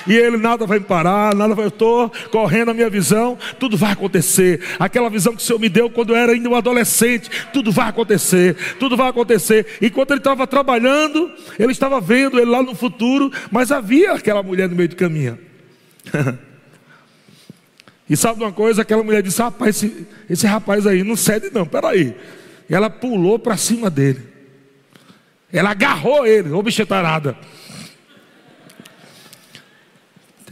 [0.06, 3.76] e ele nada vai me parar, nada vai, eu estou correndo a minha visão, tudo
[3.76, 7.30] vai acontecer aquela visão que o Senhor me deu quando eu era ainda um adolescente,
[7.54, 9.78] tudo vai acontecer, tudo vai acontecer.
[9.82, 14.68] Enquanto ele estava trabalhando, ele estava vendo ele lá no futuro, mas havia aquela mulher
[14.70, 15.38] no meio do caminho.
[18.10, 18.82] e sabe uma coisa?
[18.82, 22.16] Aquela mulher disse: Rapaz, esse, esse rapaz aí não cede, não, peraí.
[22.70, 24.22] E ela pulou para cima dele,
[25.52, 27.38] ela agarrou ele, ô bicha tarada.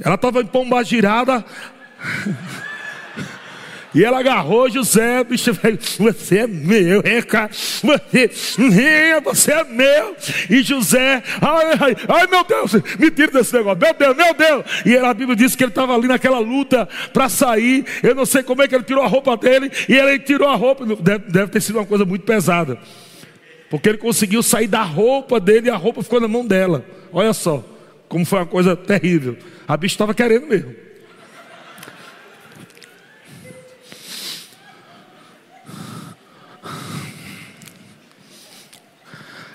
[0.01, 1.43] Ela estava em pomba girada.
[3.93, 5.51] E ela agarrou José, bicho
[5.97, 8.29] você é meu, é, cara, você,
[9.23, 10.15] você é meu.
[10.47, 14.65] E José, ai, ai, ai, meu Deus, me tira desse negócio, meu Deus, meu Deus.
[14.85, 17.83] E a Bíblia diz que ele estava ali naquela luta para sair.
[18.03, 20.55] Eu não sei como é que ele tirou a roupa dele, e ele tirou a
[20.55, 22.77] roupa, deve, deve ter sido uma coisa muito pesada.
[23.71, 26.85] Porque ele conseguiu sair da roupa dele e a roupa ficou na mão dela.
[27.11, 27.63] Olha só,
[28.07, 29.37] como foi uma coisa terrível.
[29.67, 30.88] A bicha estava querendo mesmo.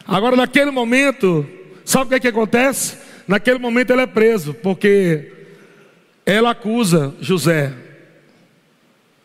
[0.07, 1.47] Agora, naquele momento,
[1.85, 2.99] sabe o que, é que acontece?
[3.27, 5.33] Naquele momento ele é preso, porque
[6.27, 7.73] ela acusa José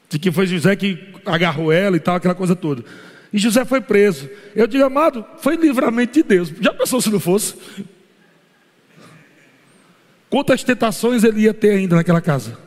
[0.09, 2.83] de que foi José que agarrou ela e tal, aquela coisa toda.
[3.31, 4.27] E José foi preso.
[4.55, 6.51] Eu digo, amado, foi livramento de Deus.
[6.59, 7.55] Já pensou se não fosse?
[10.29, 12.57] Quantas tentações ele ia ter ainda naquela casa?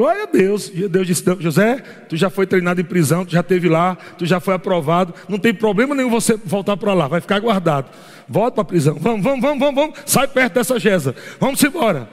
[0.00, 0.72] Glória a Deus.
[0.72, 1.76] E Deus disse: José,
[2.08, 5.12] tu já foi treinado em prisão, tu já esteve lá, tu já foi aprovado.
[5.28, 7.90] Não tem problema nenhum você voltar para lá, vai ficar guardado.
[8.26, 8.96] Volta para a prisão.
[8.98, 9.98] Vamos, vamos, vamos, vamos, vamos.
[10.06, 11.14] Sai perto dessa Gesa.
[11.38, 12.08] Vamos embora.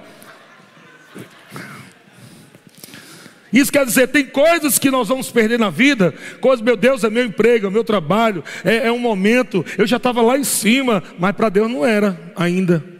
[3.54, 7.10] Isso quer dizer, tem coisas que nós vamos perder na vida, coisas, meu Deus, é
[7.10, 9.66] meu emprego, é meu trabalho, é, é um momento.
[9.78, 12.97] Eu já estava lá em cima, mas para Deus não era ainda.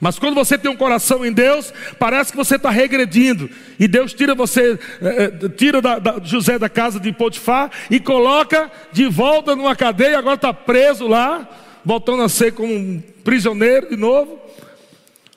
[0.00, 3.50] Mas quando você tem um coração em Deus, parece que você está regredindo.
[3.78, 8.70] E Deus tira você, é, tira da, da, José da casa de Potifar e coloca
[8.92, 11.46] de volta numa cadeia, agora está preso lá,
[11.84, 14.40] voltando a ser como um prisioneiro de novo.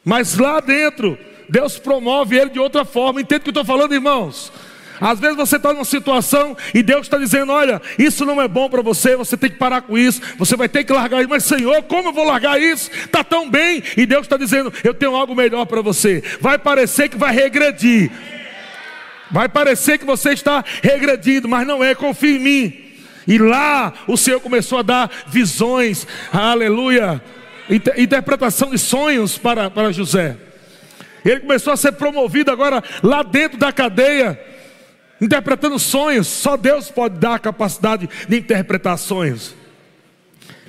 [0.04, 1.18] Mas lá dentro,
[1.50, 3.20] Deus promove ele de outra forma.
[3.20, 4.52] Entende o que eu estou falando, irmãos?
[5.04, 8.70] Às vezes você está numa situação e Deus está dizendo: Olha, isso não é bom
[8.70, 11.30] para você, você tem que parar com isso, você vai ter que largar isso.
[11.30, 12.90] Mas, Senhor, como eu vou largar isso?
[12.90, 13.84] Está tão bem.
[13.98, 16.24] E Deus está dizendo: Eu tenho algo melhor para você.
[16.40, 18.12] Vai parecer que vai regredir,
[19.30, 22.74] vai parecer que você está regredindo, mas não é, confia em mim.
[23.28, 27.22] E lá o Senhor começou a dar visões, aleluia,
[27.98, 30.38] interpretação de sonhos para, para José.
[31.26, 34.40] Ele começou a ser promovido agora lá dentro da cadeia,
[35.24, 36.28] interpretando sonhos.
[36.28, 39.56] Só Deus pode dar a capacidade de interpretar sonhos.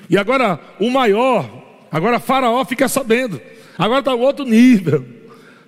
[0.09, 1.51] E agora o maior,
[1.91, 3.41] agora Faraó fica sabendo.
[3.77, 5.05] Agora está outro nível.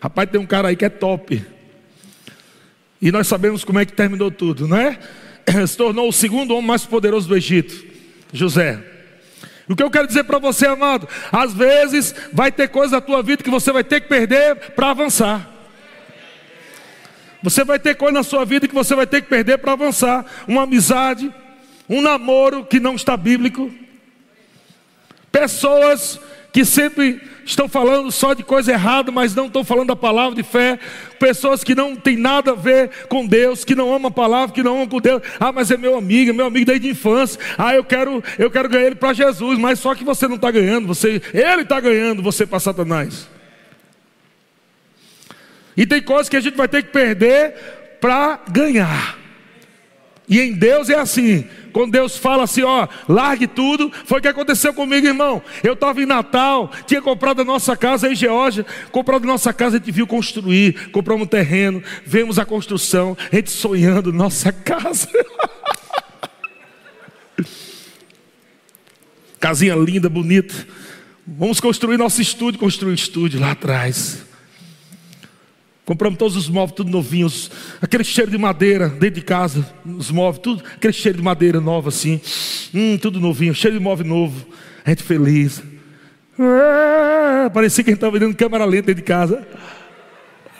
[0.00, 1.44] Rapaz, tem um cara aí que é top.
[3.02, 4.98] E nós sabemos como é que terminou tudo, não é?
[5.66, 7.84] Se tornou o segundo homem mais poderoso do Egito,
[8.32, 8.82] José.
[9.68, 13.22] O que eu quero dizer para você, amado, às vezes vai ter coisa na tua
[13.22, 15.55] vida que você vai ter que perder para avançar.
[17.42, 20.24] Você vai ter coisa na sua vida que você vai ter que perder para avançar.
[20.46, 21.32] Uma amizade,
[21.88, 23.70] um namoro que não está bíblico.
[25.30, 26.18] Pessoas
[26.56, 30.42] que sempre estão falando só de coisa errada, mas não estão falando da palavra de
[30.42, 30.78] fé.
[31.20, 34.62] Pessoas que não têm nada a ver com Deus, que não amam a palavra, que
[34.62, 35.20] não amam com Deus.
[35.38, 37.38] Ah, mas é meu amigo, é meu amigo desde a infância.
[37.58, 40.50] Ah, eu quero, eu quero ganhar ele para Jesus, mas só que você não está
[40.50, 43.28] ganhando, você, ele está ganhando, você para Satanás.
[45.76, 47.54] E tem coisas que a gente vai ter que perder
[48.00, 49.18] para ganhar.
[50.28, 51.46] E em Deus é assim.
[51.72, 55.42] Quando Deus fala assim, ó, largue tudo, foi o que aconteceu comigo, irmão.
[55.62, 59.76] Eu estava em Natal, tinha comprado a nossa casa em Geórgia, comprado a nossa casa,
[59.76, 65.08] a gente viu construir, compramos um terreno, vemos a construção, a gente sonhando nossa casa.
[69.38, 70.54] Casinha linda, bonita.
[71.26, 74.25] Vamos construir nosso estúdio, construir um estúdio lá atrás.
[75.86, 77.48] Compramos todos os móveis, tudo novinhos.
[77.80, 81.90] Aquele cheiro de madeira dentro de casa, os móveis, tudo, aquele cheiro de madeira nova
[81.90, 82.20] assim.
[82.74, 84.46] Hum, tudo novinho, cheiro de móvel novo.
[84.84, 85.62] A gente feliz.
[86.36, 89.46] Ah, parecia que a gente estava vendendo câmera lenta dentro de casa.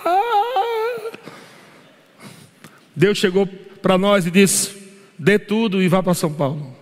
[0.04, 1.10] Ah.
[2.94, 3.48] Deus chegou
[3.82, 4.76] para nós e disse:
[5.18, 6.76] dê tudo e vá para São Paulo.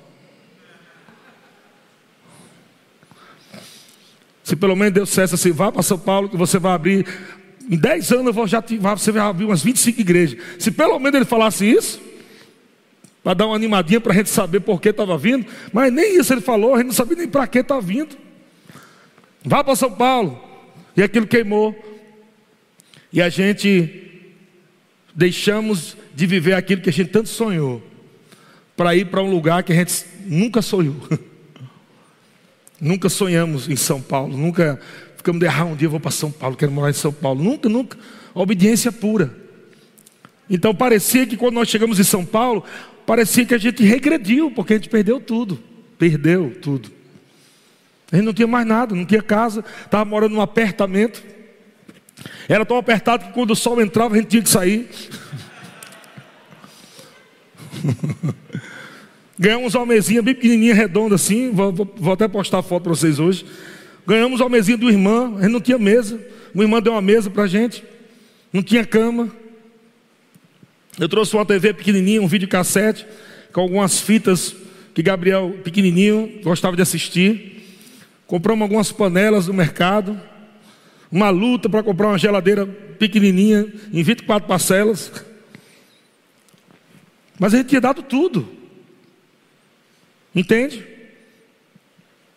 [4.42, 7.06] Se pelo menos Deus dissesse assim, vá para São Paulo, que você vai abrir
[7.68, 10.38] em 10 anos eu vou já você vai abrir umas 25 igrejas.
[10.58, 12.00] Se pelo menos ele falasse isso,
[13.22, 16.32] para dar uma animadinha para a gente saber por que estava vindo, mas nem isso
[16.32, 18.16] ele falou, a gente não sabia nem para que está vindo.
[19.42, 20.42] Vá para São Paulo.
[20.96, 21.74] E aquilo queimou.
[23.12, 24.02] E a gente
[25.14, 27.82] deixamos de viver aquilo que a gente tanto sonhou,
[28.76, 30.96] para ir para um lugar que a gente nunca sonhou.
[32.80, 34.80] nunca sonhamos em São Paulo, nunca
[35.24, 37.42] ficamos de errar um dia, eu vou para São Paulo, quero morar em São Paulo.
[37.42, 37.96] Nunca, nunca.
[38.34, 39.34] Obediência pura.
[40.50, 42.62] Então parecia que quando nós chegamos em São Paulo,
[43.06, 45.58] parecia que a gente regrediu, porque a gente perdeu tudo.
[45.98, 46.92] Perdeu tudo.
[48.12, 51.24] A gente não tinha mais nada, não tinha casa, estava morando num apartamento.
[52.46, 54.90] Era tão apertado que quando o sol entrava a gente tinha que sair.
[59.38, 61.50] Ganhamos uma mesinha bem pequenininha, redonda assim.
[61.50, 63.46] Vou, vou, vou até postar a foto para vocês hoje.
[64.06, 66.20] Ganhamos a mesinha do irmão, a gente não tinha mesa.
[66.54, 67.82] O irmão deu uma mesa para a gente,
[68.52, 69.30] não tinha cama.
[70.98, 73.06] Eu trouxe uma TV pequenininha, um videocassete,
[73.52, 74.54] com algumas fitas
[74.94, 77.62] que Gabriel, pequenininho, gostava de assistir.
[78.26, 80.20] Compramos algumas panelas no mercado.
[81.10, 85.10] Uma luta para comprar uma geladeira pequenininha, em 24 parcelas.
[87.38, 88.48] Mas a gente tinha dado tudo.
[90.34, 90.93] Entende?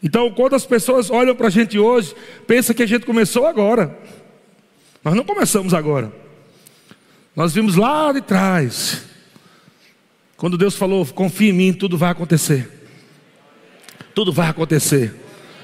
[0.02, 3.98] Então, quando as pessoas olham para a gente hoje, pensam que a gente começou agora.
[5.04, 6.12] Nós não começamos agora.
[7.36, 9.04] Nós vimos lá de trás.
[10.36, 12.70] Quando Deus falou: confia em mim, tudo vai acontecer.
[14.14, 15.14] Tudo vai acontecer.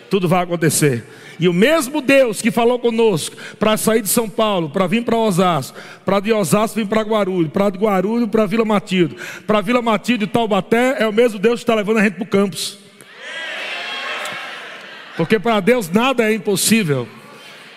[0.09, 1.03] Tudo vai acontecer.
[1.39, 5.17] E o mesmo Deus que falou conosco para sair de São Paulo, para vir para
[5.17, 9.15] Osasco, para de Osasco vir para Guarulhos, para de Guarulhos para Vila Matilde,
[9.47, 12.23] para Vila Matilde e Taubaté, é o mesmo Deus que está levando a gente para
[12.23, 12.82] o campus.
[15.15, 17.07] Porque para Deus nada é impossível.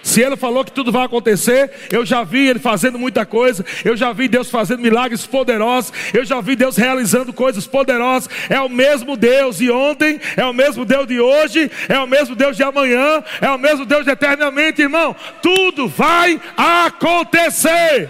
[0.07, 3.97] Se ele falou que tudo vai acontecer, eu já vi ele fazendo muita coisa, eu
[3.97, 8.30] já vi Deus fazendo milagres poderosos, eu já vi Deus realizando coisas poderosas.
[8.49, 12.37] É o mesmo Deus de ontem, é o mesmo Deus de hoje, é o mesmo
[12.37, 15.14] Deus de amanhã, é o mesmo Deus de eternamente, irmão.
[15.43, 18.09] Tudo vai acontecer.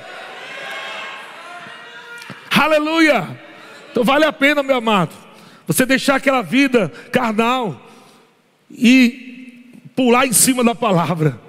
[2.51, 3.27] Aleluia!
[3.91, 5.15] Então vale a pena, meu amado,
[5.67, 7.86] você deixar aquela vida carnal
[8.71, 11.41] e pular em cima da palavra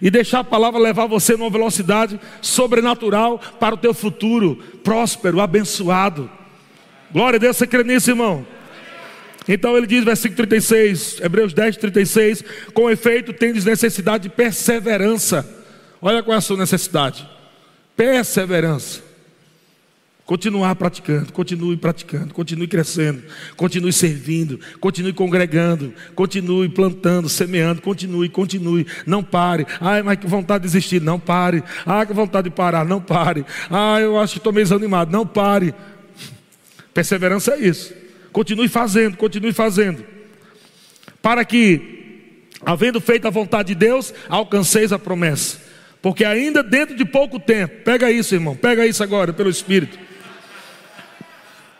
[0.00, 6.30] e deixar a palavra levar você numa velocidade sobrenatural para o teu futuro próspero, abençoado.
[7.12, 8.46] Glória a Deus, você crê nisso, irmão?
[9.46, 15.46] Então ele diz, versículo 36, Hebreus 10, 36: Com efeito, tendes necessidade de perseverança.
[16.00, 17.28] Olha qual é a sua necessidade:
[17.96, 19.09] perseverança.
[20.30, 23.20] Continuar praticando, continue praticando, continue crescendo,
[23.56, 29.66] continue servindo, continue congregando, continue plantando, semeando, continue, continue, não pare.
[29.80, 31.64] Ai, mas que vontade de desistir, não pare.
[31.84, 33.44] Ah, que vontade de parar, não pare.
[33.68, 35.74] Ah, eu acho que estou meio desanimado, não pare.
[36.94, 37.92] Perseverança é isso.
[38.30, 40.04] Continue fazendo, continue fazendo.
[41.20, 45.58] Para que, havendo feito a vontade de Deus, alcanceis a promessa.
[46.00, 50.09] Porque ainda dentro de pouco tempo, pega isso, irmão, pega isso agora pelo Espírito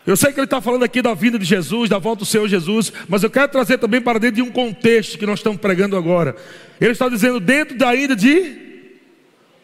[0.05, 2.47] eu sei que ele está falando aqui da vinda de Jesus, da volta do Senhor
[2.47, 5.95] Jesus, mas eu quero trazer também para dentro de um contexto que nós estamos pregando
[5.95, 6.35] agora.
[6.79, 8.71] Ele está dizendo dentro da ida de.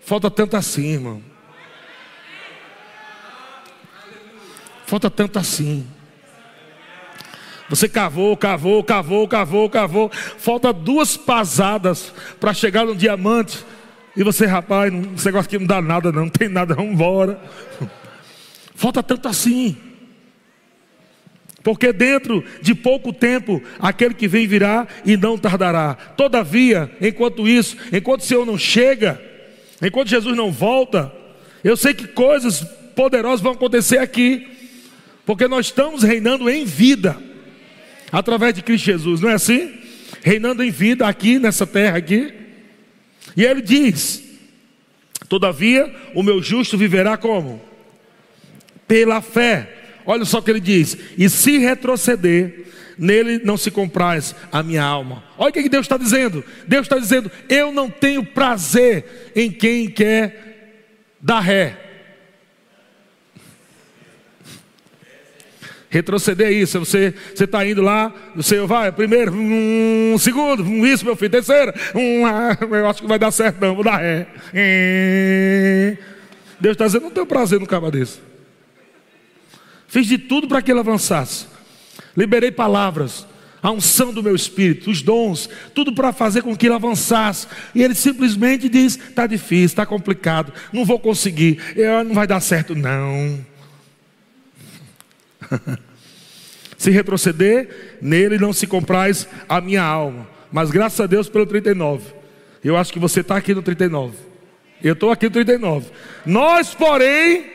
[0.02, 1.22] Falta tanto assim, irmão.
[4.86, 5.86] Falta tanto assim.
[7.70, 10.12] Você cavou, cavou, cavou, cavou, cavou.
[10.38, 13.66] Falta duas pasadas para chegar no diamante.
[14.16, 17.42] E você, rapaz, esse negócio aqui não dá nada, não, não tem nada, vamos embora.
[18.76, 19.87] Falta tanto assim.
[21.68, 25.96] Porque dentro de pouco tempo aquele que vem virá e não tardará.
[25.96, 29.22] Todavia, enquanto isso, enquanto o Senhor não chega,
[29.82, 31.12] enquanto Jesus não volta,
[31.66, 32.62] eu sei que coisas
[32.96, 34.48] poderosas vão acontecer aqui,
[35.26, 37.18] porque nós estamos reinando em vida
[38.14, 39.74] através de Cristo Jesus, não é assim?
[40.24, 42.34] Reinando em vida aqui nessa terra aqui.
[43.36, 44.24] E ele diz:
[45.28, 47.62] Todavia, o meu justo viverá como?
[48.88, 49.77] Pela fé.
[50.08, 52.66] Olha só o que ele diz: E se retroceder,
[52.98, 55.22] nele não se compraz a minha alma.
[55.38, 56.44] Olha o que Deus está dizendo.
[56.66, 61.84] Deus está dizendo: Eu não tenho prazer em quem quer dar ré.
[65.90, 71.16] Retroceder é isso, você está indo lá, você vai, primeiro, um segundo, um isso, meu
[71.16, 74.28] filho, terceiro, um, ah, eu acho que vai dar certo, não, vou dar ré.
[76.60, 78.27] Deus está dizendo, não tenho prazer no cabo desse.
[79.98, 81.48] Fiz de tudo para que ele avançasse.
[82.16, 83.26] Liberei palavras,
[83.64, 87.48] a unção do meu espírito, os dons, tudo para fazer com que ele avançasse.
[87.74, 91.60] E ele simplesmente diz: está difícil, está complicado, não vou conseguir,
[92.06, 93.44] não vai dar certo, não.
[96.78, 100.30] se retroceder, nele não se compraz a minha alma.
[100.52, 102.14] Mas graças a Deus pelo 39.
[102.64, 104.16] Eu acho que você está aqui no 39.
[104.80, 105.88] Eu estou aqui no 39.
[106.24, 107.48] Nós, porém,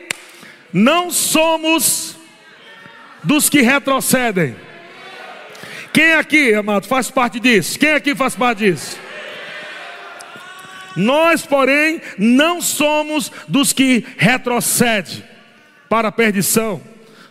[0.73, 2.21] não somos
[3.23, 4.55] dos que retrocedem.
[5.93, 7.77] Quem aqui, amado, faz parte disso?
[7.79, 8.97] Quem aqui faz parte disso?
[10.95, 15.23] Nós, porém, não somos dos que retrocedem
[15.87, 16.81] para a perdição.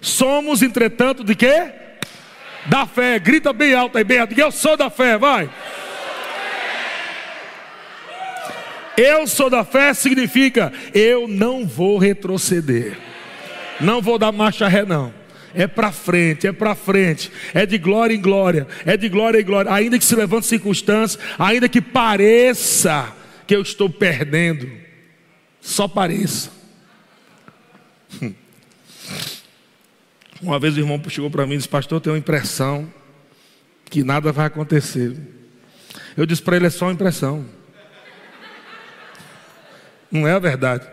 [0.00, 1.70] Somos, entretanto, de quê?
[2.66, 3.18] Da fé.
[3.18, 4.38] Grita bem alto aí, bem alto.
[4.38, 5.50] Eu sou da fé, vai.
[8.96, 12.96] Eu sou da fé significa eu não vou retroceder.
[13.80, 15.21] Não vou dar marcha ré, não
[15.54, 19.44] é para frente, é para frente, é de glória em glória, é de glória em
[19.44, 23.12] glória, ainda que se levante circunstâncias, ainda que pareça
[23.46, 24.70] que eu estou perdendo,
[25.60, 26.50] só pareça.
[30.42, 32.92] Uma vez o irmão chegou para mim e disse: Pastor, eu tenho uma impressão
[33.88, 35.16] que nada vai acontecer.
[36.16, 37.46] Eu disse para ele: É só uma impressão,
[40.10, 40.86] não é a verdade.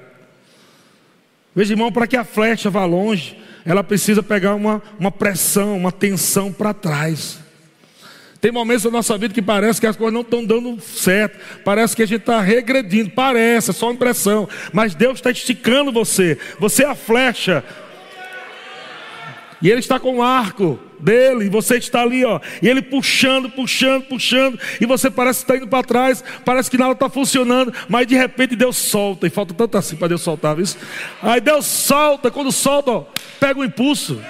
[1.56, 3.36] Veja, irmão, para que a flecha vá longe,
[3.70, 7.38] ela precisa pegar uma, uma pressão, uma tensão para trás.
[8.42, 11.96] Tem momentos da nossa vida que parece que as coisas não estão dando certo, parece
[11.96, 16.36] que a gente está regredindo, parece, é só uma impressão, mas Deus está esticando você,
[16.58, 17.64] você é a flecha,
[19.62, 23.50] e Ele está com o arco dele, e você está ali, ó, e Ele puxando,
[23.50, 27.74] puxando, puxando, e você parece que está indo para trás, parece que nada está funcionando,
[27.88, 30.78] mas de repente Deus solta, e falta tanto assim para Deus soltar, isso.
[31.22, 33.06] Aí Deus solta, quando solta, ó,
[33.40, 34.22] pega o impulso.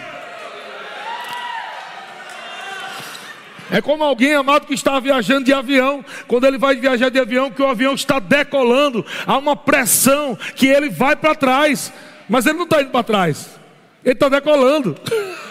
[3.72, 6.03] É como alguém amado que está viajando de avião.
[6.28, 10.67] Quando ele vai viajar de avião, que o avião está decolando, há uma pressão que
[10.67, 11.93] ele vai para trás,
[12.28, 13.59] mas ele não está indo para trás,
[14.03, 14.95] ele está decolando.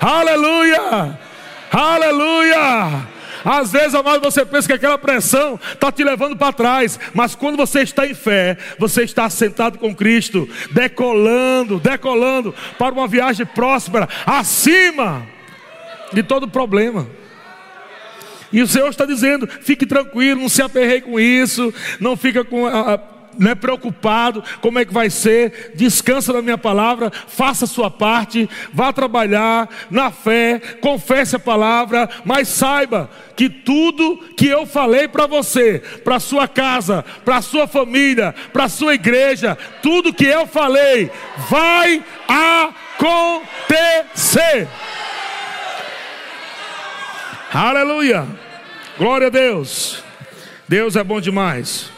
[0.00, 1.18] Aleluia!
[1.72, 3.08] Aleluia!
[3.44, 7.56] Às vezes, amado, você pensa que aquela pressão está te levando para trás, mas quando
[7.56, 14.08] você está em fé, você está sentado com Cristo, decolando, decolando para uma viagem próspera,
[14.26, 15.26] acima
[16.12, 17.06] de todo problema.
[18.52, 22.66] E o Senhor está dizendo: fique tranquilo, não se aperreie com isso, não fica com,
[22.66, 22.98] ah,
[23.40, 27.90] ah, né, preocupado, como é que vai ser, descansa na minha palavra, faça a sua
[27.90, 35.08] parte, vá trabalhar na fé, confesse a palavra, mas saiba que tudo que eu falei
[35.08, 41.10] para você, para sua casa, para sua família, para sua igreja, tudo que eu falei
[41.48, 42.04] vai
[42.98, 44.68] acontecer.
[47.52, 48.28] Aleluia.
[48.98, 50.04] Glória a Deus.
[50.68, 51.90] Deus é bom demais.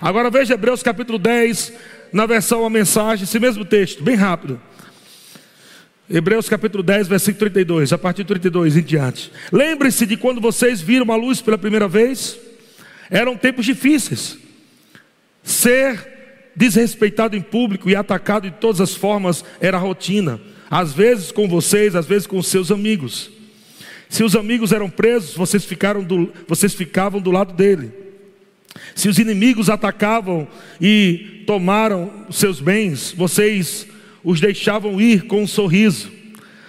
[0.00, 1.72] Agora veja Hebreus capítulo 10,
[2.12, 4.60] na versão a mensagem, esse mesmo texto, bem rápido.
[6.10, 9.32] Hebreus capítulo 10, versículo 32, a partir do 32 em diante.
[9.50, 12.38] Lembre-se de quando vocês viram a luz pela primeira vez,
[13.10, 14.36] eram tempos difíceis.
[15.42, 20.40] Ser desrespeitado em público e atacado de todas as formas era rotina
[20.72, 23.30] às vezes com vocês, às vezes com seus amigos.
[24.08, 27.92] Se os amigos eram presos, vocês, ficaram do, vocês ficavam do lado dele.
[28.94, 30.46] Se os inimigos atacavam
[30.80, 33.86] e tomaram seus bens, vocês
[34.24, 36.10] os deixavam ir com um sorriso,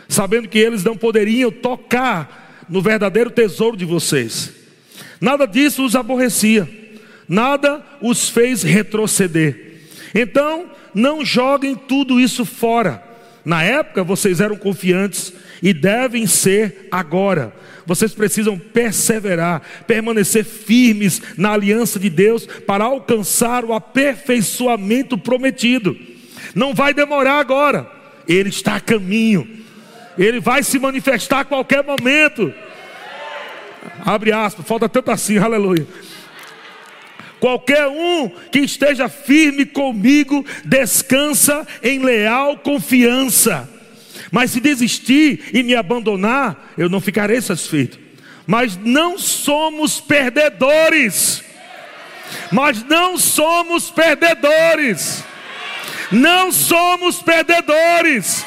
[0.08, 4.52] sabendo que eles não poderiam tocar no verdadeiro tesouro de vocês.
[5.20, 6.68] Nada disso os aborrecia,
[7.28, 9.82] nada os fez retroceder.
[10.14, 13.14] Então, não joguem tudo isso fora
[13.46, 17.54] na época vocês eram confiantes e devem ser agora.
[17.86, 25.98] Vocês precisam perseverar, permanecer firmes na aliança de Deus para alcançar o aperfeiçoamento prometido.
[26.56, 27.90] Não vai demorar agora,
[28.28, 29.48] ele está a caminho,
[30.18, 32.54] ele vai se manifestar a qualquer momento.
[34.06, 35.86] Abre aspas, falta tanto assim, aleluia.
[37.40, 43.70] Qualquer um que esteja firme comigo descansa em leal confiança.
[44.34, 48.00] Mas se desistir e me abandonar, eu não ficarei satisfeito.
[48.48, 51.44] Mas não somos perdedores.
[52.52, 55.24] Mas não somos perdedores.
[56.12, 58.44] Não somos perdedores.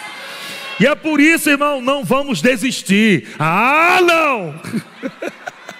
[0.80, 3.28] E é por isso, irmão, não vamos desistir.
[3.38, 4.60] Ah, não!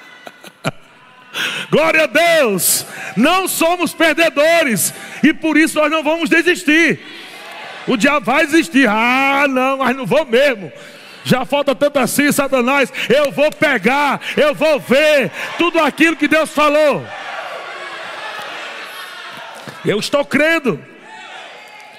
[1.69, 2.87] Glória a Deus!
[3.17, 4.95] Não somos perdedores
[5.25, 7.01] e por isso nós não vamos desistir.
[7.87, 8.89] O diabo vai desistir.
[8.89, 10.72] Ah, não, mas não vou mesmo.
[11.24, 12.93] Já falta tanto assim, Satanás.
[13.09, 17.05] Eu vou pegar, eu vou ver tudo aquilo que Deus falou.
[19.84, 20.82] Eu estou crendo.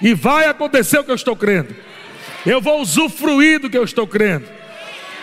[0.01, 1.75] E vai acontecer o que eu estou crendo.
[2.45, 4.47] Eu vou usufruir do que eu estou crendo.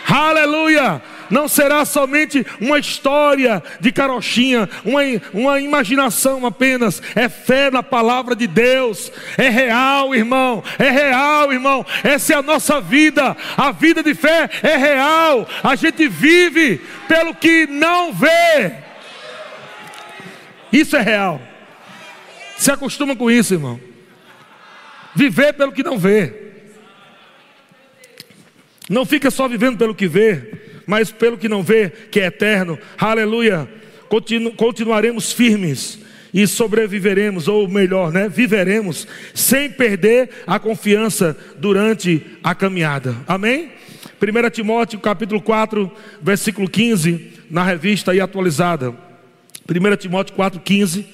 [0.07, 1.01] Aleluia!
[1.29, 5.01] Não será somente uma história de carochinha, uma,
[5.33, 11.85] uma imaginação apenas, é fé na palavra de Deus, é real, irmão, é real, irmão,
[12.03, 17.33] essa é a nossa vida, a vida de fé é real, a gente vive pelo
[17.33, 18.73] que não vê,
[20.71, 21.41] isso é real,
[22.57, 23.79] se acostuma com isso, irmão,
[25.13, 26.43] viver pelo que não vê.
[28.89, 32.77] Não fica só vivendo pelo que vê, mas pelo que não vê, que é eterno,
[32.97, 33.67] aleluia,
[34.09, 35.99] Continu, continuaremos firmes
[36.33, 43.71] e sobreviveremos, ou melhor, né, viveremos, sem perder a confiança durante a caminhada, amém?
[44.21, 48.91] 1 Timóteo capítulo 4, versículo 15, na revista aí atualizada,
[49.69, 51.05] 1 Timóteo 4, 15,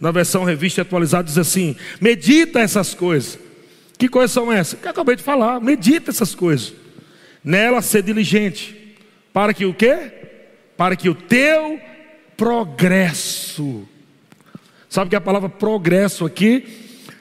[0.00, 3.38] na versão revista atualizada, diz assim: medita essas coisas.
[3.98, 4.78] Que coisas são essas?
[4.78, 6.74] Que eu acabei de falar, medita essas coisas.
[7.42, 8.85] Nela ser diligente
[9.36, 9.98] para que o quê?
[10.78, 11.78] Para que o teu
[12.38, 13.86] progresso.
[14.88, 16.64] Sabe que a palavra progresso aqui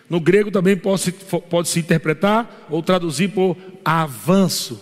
[0.10, 4.80] No grego também pode se, pode se interpretar ou traduzir por avanço.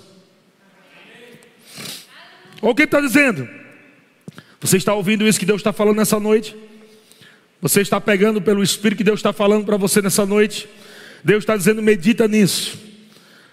[2.62, 3.50] Olha o que está dizendo.
[4.62, 6.56] Você está ouvindo isso que Deus está falando nessa noite?
[7.60, 10.70] Você está pegando pelo Espírito que Deus está falando para você nessa noite?
[11.24, 12.78] Deus está dizendo: medita nisso.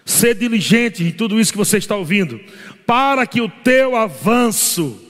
[0.05, 2.41] Ser diligente em tudo isso que você está ouvindo,
[2.91, 5.01] para que o teu avanço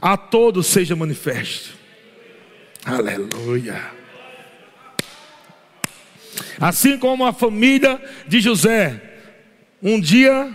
[0.00, 1.70] a todos seja manifesto.
[2.84, 3.82] Aleluia.
[6.60, 9.02] Assim como a família de José,
[9.82, 10.48] um dia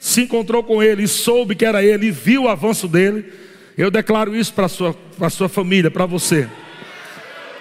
[0.00, 3.30] se encontrou com ele e soube que era ele e viu o avanço dele,
[3.76, 4.96] eu declaro isso para a sua,
[5.28, 6.48] sua família, para você.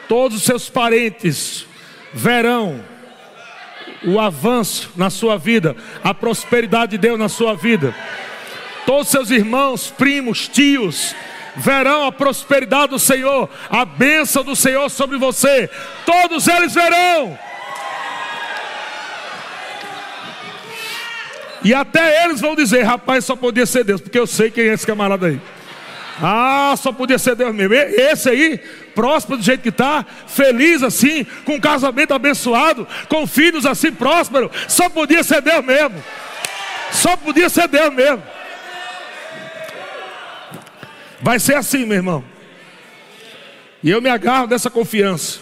[0.08, 1.66] Todos os seus parentes
[2.14, 2.82] verão
[4.04, 7.94] o avanço na sua vida, a prosperidade de Deus na sua vida.
[8.86, 11.16] Todos seus irmãos, primos, tios,
[11.56, 15.70] verão a prosperidade do Senhor, a bênção do Senhor sobre você.
[16.06, 17.38] Todos eles verão.
[21.64, 24.74] E até eles vão dizer: rapaz, só podia ser Deus, porque eu sei quem é
[24.74, 25.40] esse camarada aí.
[26.22, 27.74] Ah, só podia ser Deus mesmo.
[27.74, 28.60] Esse aí,
[28.94, 34.52] próspero do jeito que está, feliz assim, com um casamento abençoado, com filhos assim prósperos,
[34.68, 36.04] só podia ser Deus mesmo.
[36.92, 38.22] Só podia ser Deus mesmo.
[41.22, 42.24] Vai ser assim, meu irmão.
[43.84, 45.40] E eu me agarro dessa confiança.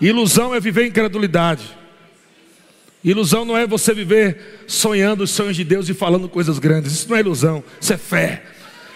[0.00, 1.76] Ilusão é viver incredulidade.
[3.02, 6.92] Ilusão não é você viver sonhando os sonhos de Deus e falando coisas grandes.
[6.92, 8.42] Isso não é ilusão, isso é fé.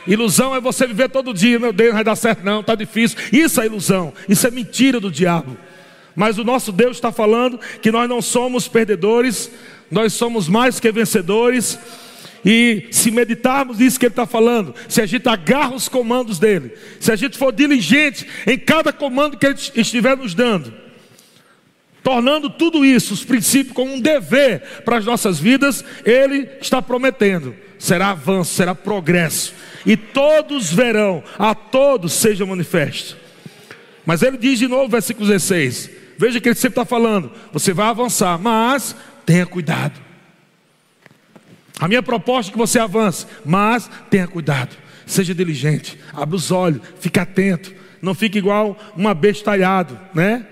[0.06, 3.18] Ilusão é você viver todo dia, meu Deus, não vai dar certo, não, está difícil.
[3.32, 5.56] Isso é ilusão, isso é mentira do diabo.
[6.14, 9.50] Mas o nosso Deus está falando que nós não somos perdedores,
[9.90, 11.78] nós somos mais que vencedores.
[12.44, 16.72] E se meditarmos nisso que Ele está falando, se a gente agarra os comandos dEle,
[16.98, 20.74] se a gente for diligente em cada comando que Ele estiver nos dando,
[22.02, 27.54] tornando tudo isso, os princípios, como um dever para as nossas vidas, Ele está prometendo:
[27.78, 29.54] será avanço, será progresso,
[29.84, 33.16] e todos verão, a todos seja manifesto.
[34.04, 37.86] Mas Ele diz de novo, versículo 16: veja que Ele sempre está falando, você vai
[37.86, 40.00] avançar, mas tenha cuidado.
[41.80, 44.76] A minha proposta é que você avance, mas tenha cuidado,
[45.06, 50.46] seja diligente, abra os olhos, fique atento, não fique igual uma bestalhado, né?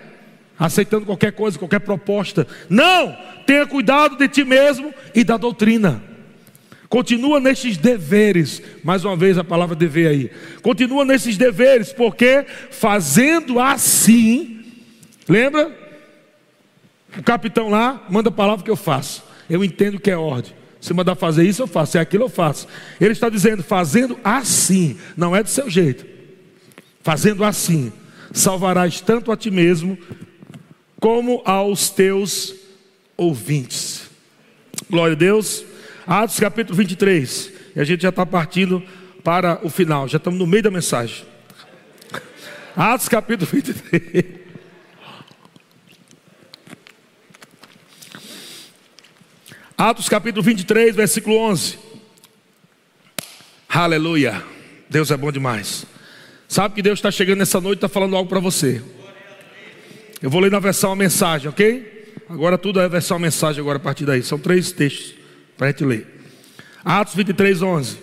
[0.59, 2.47] Aceitando qualquer coisa, qualquer proposta.
[2.69, 3.17] Não!
[3.47, 6.10] Tenha cuidado de ti mesmo e da doutrina.
[6.91, 10.31] Continua nesses deveres, mais uma vez a palavra dever aí.
[10.61, 14.65] Continua nesses deveres, porque fazendo assim,
[15.29, 15.73] lembra?
[17.17, 19.23] O capitão lá manda a palavra que eu faço.
[19.49, 20.53] Eu entendo que é ordem.
[20.81, 21.93] Se mandar fazer isso, eu faço.
[21.93, 22.67] Se é aquilo, eu faço.
[23.01, 26.05] Ele está dizendo, fazendo assim, não é do seu jeito.
[27.05, 27.93] Fazendo assim,
[28.33, 29.97] salvarás tanto a ti mesmo,
[30.99, 32.53] como aos teus
[33.17, 34.11] ouvintes.
[34.91, 35.70] Glória a Deus.
[36.11, 37.53] Atos capítulo 23.
[37.77, 38.83] E a gente já está partindo
[39.23, 40.09] para o final.
[40.09, 41.25] Já estamos no meio da mensagem.
[42.75, 44.25] Atos capítulo 23.
[49.79, 51.79] Atos capítulo 23, versículo 11.
[53.69, 54.43] Aleluia.
[54.89, 55.87] Deus é bom demais.
[56.49, 58.83] Sabe que Deus está chegando nessa noite e está falando algo para você.
[60.21, 62.13] Eu vou ler na versão a mensagem, ok?
[62.29, 64.25] Agora tudo é versão a mensagem agora a partir daí.
[64.25, 65.20] São três textos
[65.61, 66.07] para a gente ler.
[66.83, 67.99] Atos 23, 11.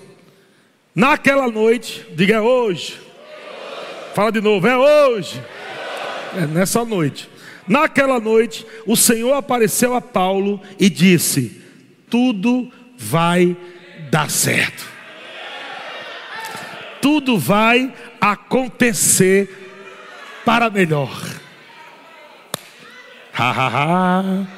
[0.93, 3.01] Naquela noite, diga é hoje.
[4.13, 5.41] Fala de novo, é hoje.
[6.35, 7.27] É nessa noite.
[7.67, 11.59] Naquela noite, o Senhor apareceu a Paulo e disse:
[12.11, 13.57] tudo vai
[14.11, 14.85] dar certo.
[17.01, 17.91] Tudo vai
[18.21, 19.49] acontecer
[20.45, 21.09] para melhor.
[23.33, 24.56] Ha, ha, ha.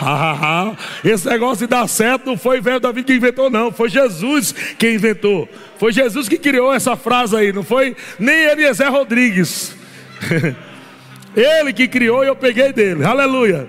[0.00, 3.70] Ha, Esse negócio de dar certo não foi velho Davi que inventou, não.
[3.70, 5.48] Foi Jesus que inventou.
[5.78, 7.52] Foi Jesus que criou essa frase aí.
[7.52, 9.76] Não foi nem Eliezer Rodrigues.
[11.36, 13.04] Ele que criou e eu peguei dele.
[13.04, 13.68] Aleluia.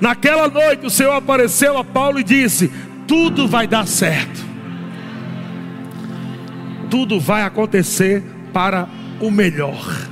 [0.00, 2.70] Naquela noite o Senhor apareceu a Paulo e disse:
[3.06, 4.40] Tudo vai dar certo,
[6.88, 8.22] tudo vai acontecer
[8.52, 8.88] para
[9.20, 10.09] o melhor.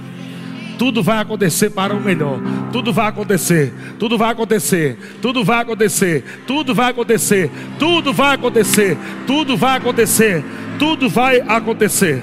[0.78, 2.38] Tudo vai acontecer para o melhor.
[2.72, 3.74] Tudo vai acontecer.
[3.98, 4.96] Tudo vai acontecer.
[5.20, 6.24] Tudo vai acontecer.
[6.46, 7.50] Tudo vai acontecer.
[7.78, 8.96] Tudo vai acontecer.
[9.26, 10.44] Tudo vai acontecer.
[10.78, 12.22] Tudo vai acontecer.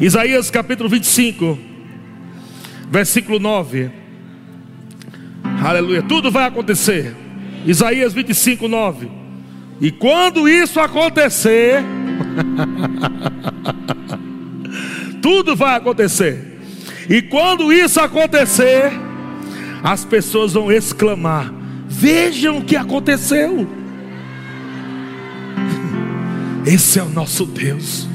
[0.00, 1.56] Isaías capítulo 25,
[2.90, 3.90] versículo 9.
[5.62, 6.02] Aleluia.
[6.02, 7.14] Tudo vai acontecer.
[7.64, 9.08] Isaías 25, 9.
[9.80, 11.82] E quando isso acontecer,
[15.22, 16.53] tudo vai acontecer.
[17.08, 18.90] E quando isso acontecer,
[19.82, 21.52] as pessoas vão exclamar:
[21.88, 23.68] Vejam o que aconteceu.
[26.66, 28.08] Esse é o nosso Deus.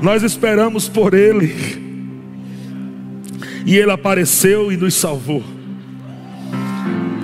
[0.00, 1.84] Nós esperamos por Ele.
[3.64, 5.42] E Ele apareceu e nos salvou.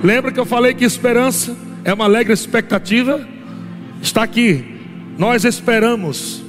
[0.03, 1.55] Lembra que eu falei que esperança
[1.85, 3.25] é uma alegre expectativa?
[4.01, 4.65] Está aqui.
[5.17, 6.42] Nós esperamos.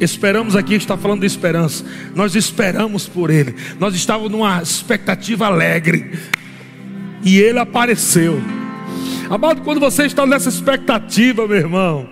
[0.00, 1.84] Esperamos aqui, está falando de esperança.
[2.14, 3.54] Nós esperamos por Ele.
[3.78, 6.18] Nós estávamos numa expectativa alegre.
[7.22, 8.40] E Ele apareceu.
[9.28, 12.08] Amado, quando você está nessa expectativa, meu irmão,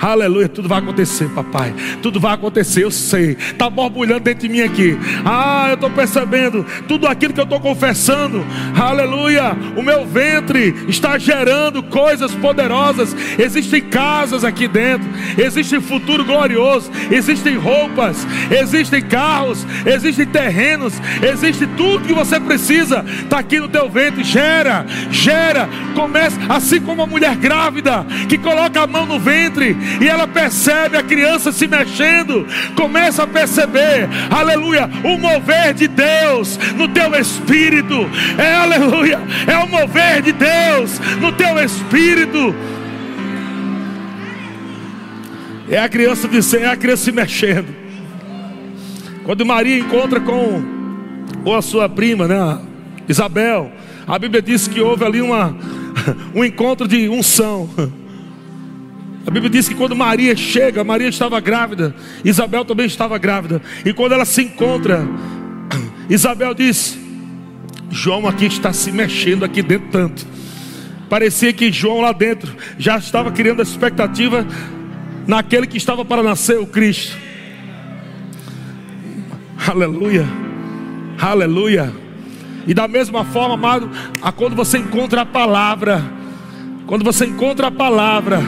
[0.00, 1.74] Aleluia, tudo vai acontecer, papai.
[2.02, 3.32] Tudo vai acontecer, eu sei.
[3.32, 4.98] Está borbulhando dentro de mim aqui.
[5.26, 8.42] Ah, eu estou percebendo tudo aquilo que eu estou confessando.
[8.74, 13.14] Aleluia, o meu ventre está gerando coisas poderosas.
[13.38, 22.06] Existem casas aqui dentro, existe futuro glorioso, existem roupas, existem carros, existem terrenos, existe tudo
[22.06, 23.04] que você precisa.
[23.22, 24.24] Está aqui no teu ventre.
[24.24, 25.68] Gera, gera.
[25.94, 30.96] Começa assim como uma mulher grávida que coloca a mão no ventre e ela percebe
[30.96, 38.08] a criança se mexendo, começa a perceber, aleluia, o mover de Deus no teu espírito,
[38.38, 42.54] é aleluia, é o mover de Deus no teu espírito.
[45.68, 47.68] É a criança dizendo, é a criança se mexendo.
[49.24, 50.62] Quando Maria encontra com,
[51.44, 52.58] com a sua prima, né,
[53.08, 53.70] Isabel,
[54.06, 55.56] a Bíblia diz que houve ali uma,
[56.34, 57.70] um encontro de unção.
[59.30, 63.62] A Bíblia diz que quando Maria chega, Maria estava grávida, Isabel também estava grávida.
[63.84, 65.06] E quando ela se encontra,
[66.10, 66.98] Isabel diz:
[67.88, 70.26] João aqui está se mexendo aqui dentro tanto.
[71.08, 74.44] Parecia que João lá dentro já estava criando a expectativa
[75.28, 77.16] naquele que estava para nascer o Cristo.
[79.64, 80.26] Aleluia.
[81.20, 81.92] Aleluia.
[82.66, 83.88] E da mesma forma, amado,
[84.34, 86.02] quando você encontra a palavra,
[86.84, 88.42] quando você encontra a palavra,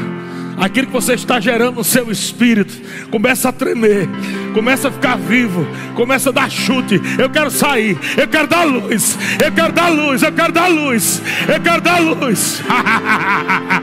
[0.56, 2.74] aquilo que você está gerando no seu espírito
[3.10, 4.08] começa a tremer,
[4.54, 7.00] começa a ficar vivo, começa a dar chute.
[7.18, 11.22] Eu quero sair, eu quero dar luz, eu quero dar luz, eu quero dar luz,
[11.48, 12.62] eu quero dar luz.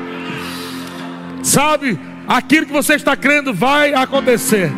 [1.44, 4.72] Sabe, aquilo que você está crendo vai acontecer,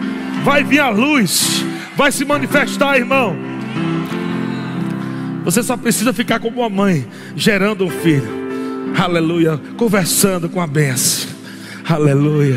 [0.44, 1.66] vai vir a luz,
[1.96, 3.36] vai se manifestar, irmão.
[5.44, 8.42] Você só precisa ficar como uma mãe, gerando um filho.
[8.96, 11.31] Aleluia, conversando com a benção.
[11.92, 12.56] Aleluia.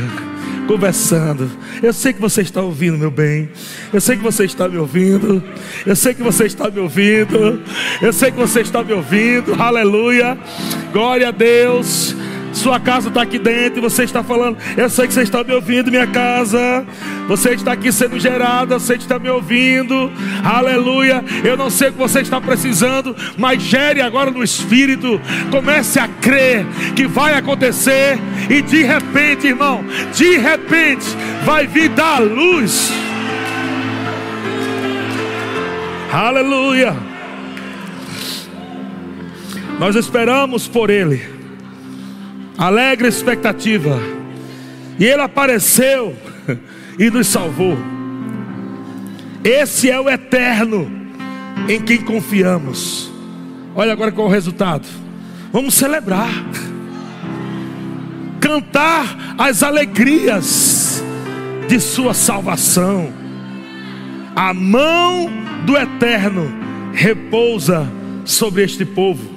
[0.68, 1.50] Conversando.
[1.82, 3.48] Eu sei que você está ouvindo, meu bem.
[3.92, 5.42] Eu sei que você está me ouvindo.
[5.84, 7.60] Eu sei que você está me ouvindo.
[8.00, 9.60] Eu sei que você está me ouvindo.
[9.60, 10.38] Aleluia.
[10.92, 12.14] Glória a Deus.
[12.54, 14.56] Sua casa está aqui dentro e você está falando.
[14.76, 16.86] Eu sei que você está me ouvindo, minha casa.
[17.26, 20.10] Você está aqui sendo gerada, você está me ouvindo.
[20.42, 21.22] Aleluia.
[21.42, 25.20] Eu não sei o que você está precisando, mas gere agora no espírito.
[25.50, 29.84] Comece a crer que vai acontecer e de repente, irmão,
[30.14, 31.04] de repente
[31.44, 32.92] vai vir dar luz.
[36.12, 36.94] Aleluia.
[39.80, 41.33] Nós esperamos por ele
[42.56, 43.98] alegre expectativa.
[44.98, 46.14] E ele apareceu
[46.98, 47.76] e nos salvou.
[49.42, 50.90] Esse é o eterno
[51.68, 53.10] em quem confiamos.
[53.74, 54.86] Olha agora qual é o resultado.
[55.52, 56.30] Vamos celebrar,
[58.40, 61.02] cantar as alegrias
[61.68, 63.12] de Sua salvação.
[64.34, 65.30] A mão
[65.64, 66.52] do eterno
[66.92, 67.86] repousa
[68.24, 69.34] sobre este povo.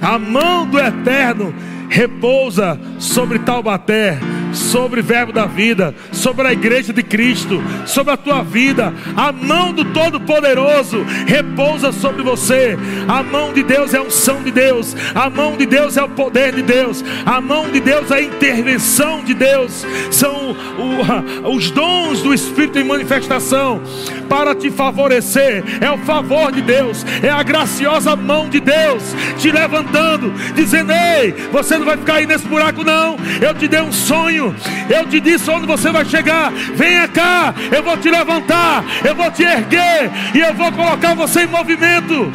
[0.00, 1.54] A mão do eterno
[1.90, 4.18] repousa sobre Taubaté,
[4.52, 8.92] sobre o Verbo da Vida, sobre a igreja de Cristo, sobre a tua vida.
[9.16, 12.78] A mão do Todo-Poderoso repousa sobre você.
[13.08, 16.08] A mão de Deus é a unção de Deus, a mão de Deus é o
[16.08, 19.84] poder de Deus, a mão de Deus é a intervenção de Deus.
[20.10, 20.56] São
[21.44, 23.80] os dons do Espírito em manifestação
[24.28, 25.64] para te favorecer.
[25.80, 29.02] É o favor de Deus, é a graciosa mão de Deus
[29.38, 33.16] te levantando, dizendo: Ei, você não vai ficar aí nesse buraco, não.
[33.40, 34.39] Eu te dei um sonho,
[34.88, 36.52] eu te disse onde você vai chegar.
[36.52, 41.42] Venha cá, eu vou te levantar, eu vou te erguer e eu vou colocar você
[41.42, 42.32] em movimento.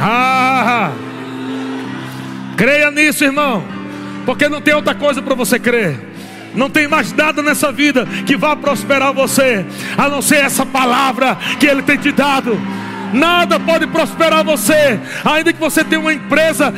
[0.00, 0.92] Ah,
[2.56, 3.64] creia nisso, irmão,
[4.24, 6.08] porque não tem outra coisa para você crer.
[6.54, 9.64] Não tem mais nada nessa vida que vá prosperar você,
[9.96, 12.58] a não ser essa palavra que Ele tem te dado.
[13.12, 16.72] Nada pode prosperar você, ainda que você tenha uma empresa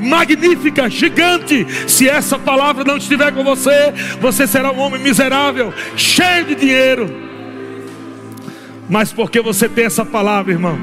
[0.00, 1.66] magnífica, gigante.
[1.88, 7.10] Se essa palavra não estiver com você, você será um homem miserável, cheio de dinheiro.
[8.88, 10.78] Mas porque você tem essa palavra, irmão,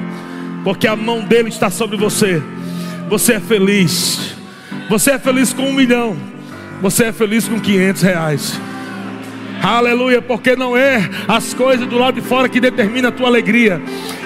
[0.64, 2.42] porque a mão dele está sobre você,
[3.10, 4.38] você é feliz.
[4.90, 6.16] Você é feliz com um milhão,
[6.82, 8.62] você é feliz com 500 reais.
[9.70, 13.82] Aleluia, porque não é as coisas do lado de fora que determina a tua alegria,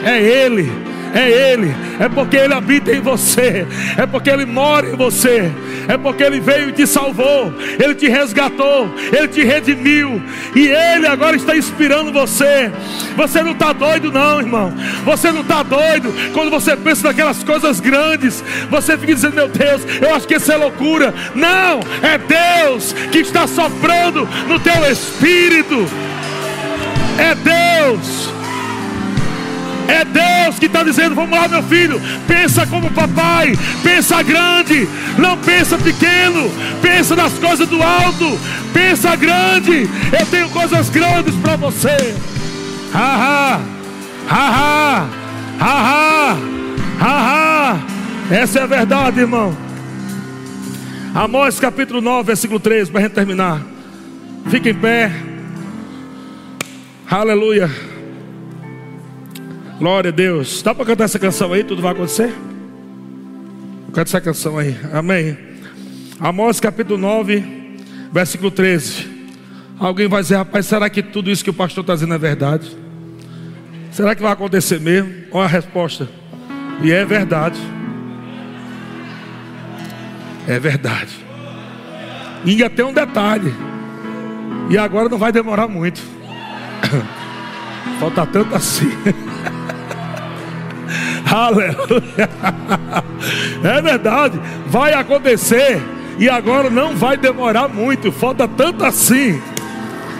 [0.05, 0.71] é Ele
[1.13, 3.65] é Ele, é porque Ele habita em você,
[3.97, 5.51] é porque Ele mora em você,
[5.87, 10.21] é porque Ele veio e te salvou, Ele te resgatou, Ele te redimiu,
[10.55, 12.71] e Ele agora está inspirando você.
[13.15, 14.73] Você não está doido, não, irmão.
[15.03, 18.43] Você não está doido quando você pensa naquelas coisas grandes.
[18.69, 21.13] Você fica dizendo, meu Deus, eu acho que isso é loucura.
[21.35, 25.85] Não, é Deus que está soprando no teu espírito.
[27.17, 28.40] É Deus.
[29.87, 32.01] É Deus que está dizendo: Vamos lá, meu filho.
[32.27, 33.57] Pensa como papai.
[33.83, 34.87] Pensa grande.
[35.17, 36.49] Não pensa pequeno.
[36.81, 38.39] Pensa nas coisas do alto.
[38.73, 39.89] Pensa grande.
[40.17, 42.15] Eu tenho coisas grandes para você.
[42.93, 43.61] Haha.
[44.27, 45.07] Haha.
[45.59, 46.37] Haha.
[46.99, 47.79] Haha.
[48.29, 49.55] Essa é a verdade, irmão.
[51.13, 53.61] Amós capítulo 9, versículo 3, para a gente terminar.
[54.49, 55.11] Fique em pé.
[57.09, 57.69] Aleluia.
[59.81, 60.61] Glória a Deus.
[60.61, 61.63] Dá para cantar essa canção aí?
[61.63, 62.31] Tudo vai acontecer?
[63.87, 64.77] Canta essa canção aí.
[64.93, 65.35] Amém.
[66.19, 67.79] Amós capítulo 9,
[68.11, 69.09] versículo 13.
[69.79, 72.77] Alguém vai dizer, rapaz, será que tudo isso que o pastor está dizendo é verdade?
[73.89, 75.11] Será que vai acontecer mesmo?
[75.31, 76.07] Olha a resposta.
[76.83, 77.59] E é verdade.
[80.47, 81.25] É verdade.
[82.45, 83.51] E ainda tem um detalhe.
[84.69, 85.99] E agora não vai demorar muito.
[87.99, 88.91] Falta tanto assim.
[91.31, 92.29] Aleluia.
[93.63, 95.81] É verdade, vai acontecer
[96.19, 99.41] e agora não vai demorar muito, falta tanto assim.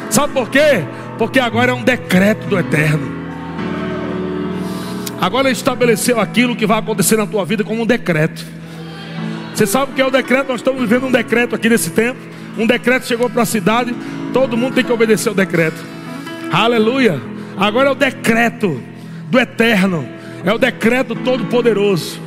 [0.09, 0.83] Sabe por quê?
[1.17, 3.21] Porque agora é um decreto do eterno.
[5.19, 8.43] Agora ele estabeleceu aquilo que vai acontecer na tua vida como um decreto.
[9.53, 10.47] Você sabe o que é o decreto?
[10.47, 12.19] Nós estamos vivendo um decreto aqui nesse tempo.
[12.57, 13.93] Um decreto chegou para a cidade,
[14.33, 15.83] todo mundo tem que obedecer o decreto.
[16.51, 17.21] Aleluia.
[17.57, 18.81] Agora é o decreto
[19.29, 22.19] do eterno é o decreto todo-poderoso.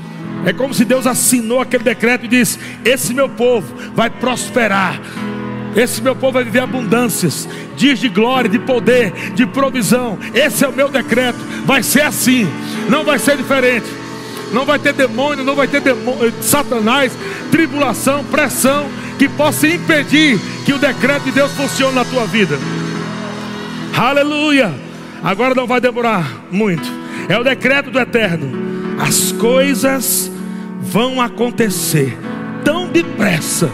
[0.46, 5.00] É como se Deus assinou aquele decreto e disse: Esse meu povo vai prosperar.
[5.74, 10.18] Esse meu povo vai viver abundâncias, dias de glória, de poder, de provisão.
[10.32, 11.38] Esse é o meu decreto.
[11.64, 12.46] Vai ser assim,
[12.88, 13.86] não vai ser diferente.
[14.52, 17.12] Não vai ter demônio, não vai ter demônio, satanás,
[17.50, 18.88] tribulação, pressão
[19.18, 22.56] que possa impedir que o decreto de Deus funcione na tua vida.
[23.96, 24.72] Aleluia!
[25.24, 28.64] Agora não vai demorar muito é o decreto do eterno.
[28.98, 30.30] As coisas
[30.80, 32.16] vão acontecer
[32.64, 33.70] tão depressa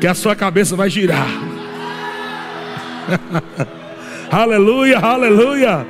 [0.00, 1.28] que a sua cabeça vai girar.
[4.30, 5.86] aleluia, aleluia.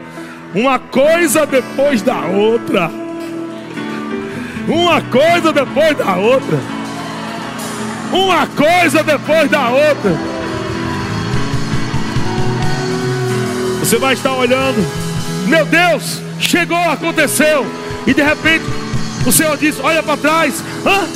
[0.54, 2.90] Uma coisa depois da outra.
[4.66, 6.58] Uma coisa depois da outra.
[8.12, 10.39] Uma coisa depois da outra.
[13.90, 14.86] Você vai estar olhando,
[15.48, 17.66] meu Deus, chegou, aconteceu,
[18.06, 18.64] e de repente
[19.26, 21.08] o Senhor diz: Olha para trás, ah,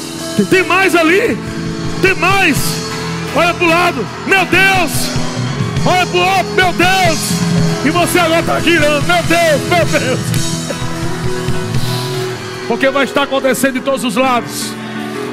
[0.50, 1.38] tem mais ali,
[2.02, 2.56] tem mais,
[3.36, 4.90] olha para o lado, meu Deus,
[5.86, 7.18] olha para o outro, meu Deus,
[7.84, 10.20] e você agora está girando, meu Deus, meu Deus,
[12.66, 14.72] porque vai estar acontecendo de todos os lados.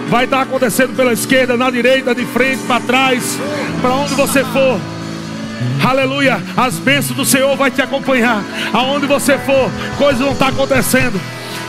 [0.09, 3.39] Vai estar acontecendo pela esquerda, na direita, de frente, para trás,
[3.81, 4.79] para onde você for.
[5.83, 6.41] Aleluia.
[6.55, 8.43] As bênçãos do Senhor vai te acompanhar.
[8.73, 11.19] Aonde você for, coisas vão estar acontecendo.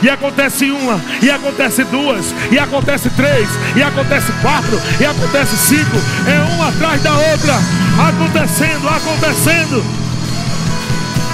[0.01, 5.97] E acontece uma, e acontece duas, e acontece três, e acontece quatro, e acontece cinco.
[6.27, 7.53] É uma atrás da outra.
[8.09, 9.83] Acontecendo, acontecendo.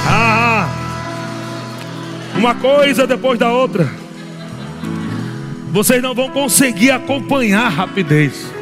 [0.06, 0.70] Ah,
[2.36, 3.90] uma coisa depois da outra.
[5.72, 8.59] Vocês não vão conseguir acompanhar a rapidez.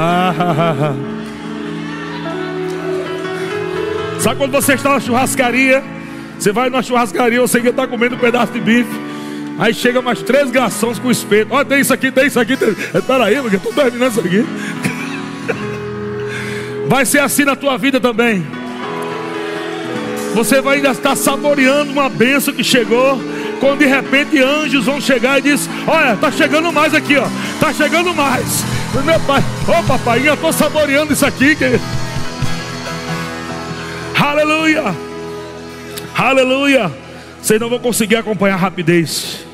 [4.20, 5.82] Sabe quando você está na churrascaria?
[6.38, 9.10] Você vai na churrascaria, você está comendo um pedaço de bife.
[9.58, 11.52] Aí chega mais três garçons com espeto.
[11.52, 12.56] Olha, tem isso aqui, tem isso aqui.
[12.56, 12.70] Tem...
[12.70, 14.46] Espera aí, porque eu estou terminando isso aqui.
[16.88, 18.46] Vai ser assim na tua vida também.
[20.34, 23.20] Você vai ainda estar saboreando uma benção que chegou.
[23.58, 27.26] Quando de repente anjos vão chegar e diz: Olha, está chegando mais aqui, ó.
[27.54, 28.64] Está chegando mais.
[28.92, 31.56] Meu pai, ô oh, papai, eu estou saboreando isso aqui.
[34.20, 34.94] Aleluia,
[36.14, 36.92] aleluia.
[37.40, 39.46] Vocês não vão conseguir acompanhar a rapidez.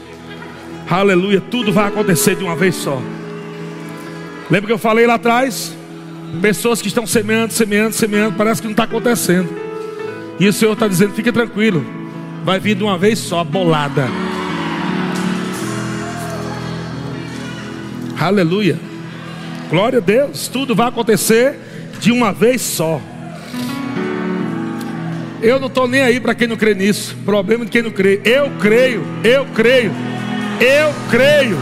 [0.90, 3.00] Aleluia, tudo vai acontecer de uma vez só.
[4.50, 5.76] Lembra que eu falei lá atrás?
[6.40, 9.48] Pessoas que estão semeando, semeando, semeando, parece que não está acontecendo.
[10.40, 11.84] E o Senhor está dizendo: fique tranquilo,
[12.42, 14.08] vai vir de uma vez só, bolada.
[18.18, 18.95] Aleluia.
[19.68, 20.48] Glória a Deus.
[20.48, 21.58] Tudo vai acontecer
[22.00, 23.00] de uma vez só.
[25.42, 27.16] Eu não estou nem aí para quem não crê nisso.
[27.24, 28.20] Problema de quem não crê.
[28.24, 29.92] Eu creio, eu creio,
[30.60, 31.58] eu creio.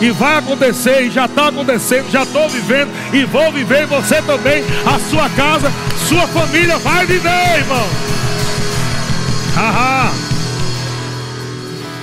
[0.00, 4.64] E vai acontecer, e já está acontecendo, já estou vivendo, e vou viver, você também,
[4.84, 5.70] a sua casa,
[6.08, 7.86] sua família vai viver, irmão.
[9.54, 10.12] Haha.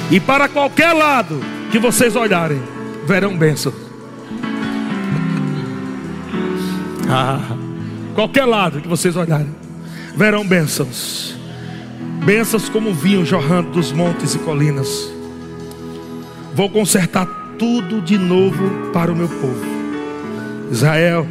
[0.09, 2.61] E para qualquer lado que vocês olharem,
[3.05, 3.88] verão bênção.
[7.11, 7.57] Ah,
[8.13, 9.49] qualquer lado que vocês olharem,
[10.15, 11.35] verão bênçãos.
[12.23, 15.11] Bênçãos como vinho jorrando dos montes e colinas.
[16.53, 17.25] Vou consertar
[17.57, 19.65] tudo de novo para o meu povo.
[20.71, 21.25] Israel,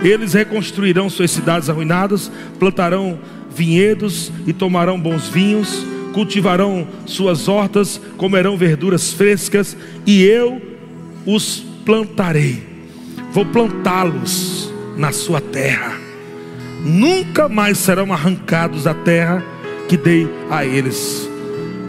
[0.00, 3.18] eles reconstruirão suas cidades arruinadas, plantarão
[3.54, 10.62] vinhedos e tomarão bons vinhos, cultivarão suas hortas, comerão verduras frescas, e eu
[11.26, 12.71] os plantarei.
[13.32, 15.98] Vou plantá-los na sua terra.
[16.84, 19.42] Nunca mais serão arrancados da terra
[19.88, 21.28] que dei a eles.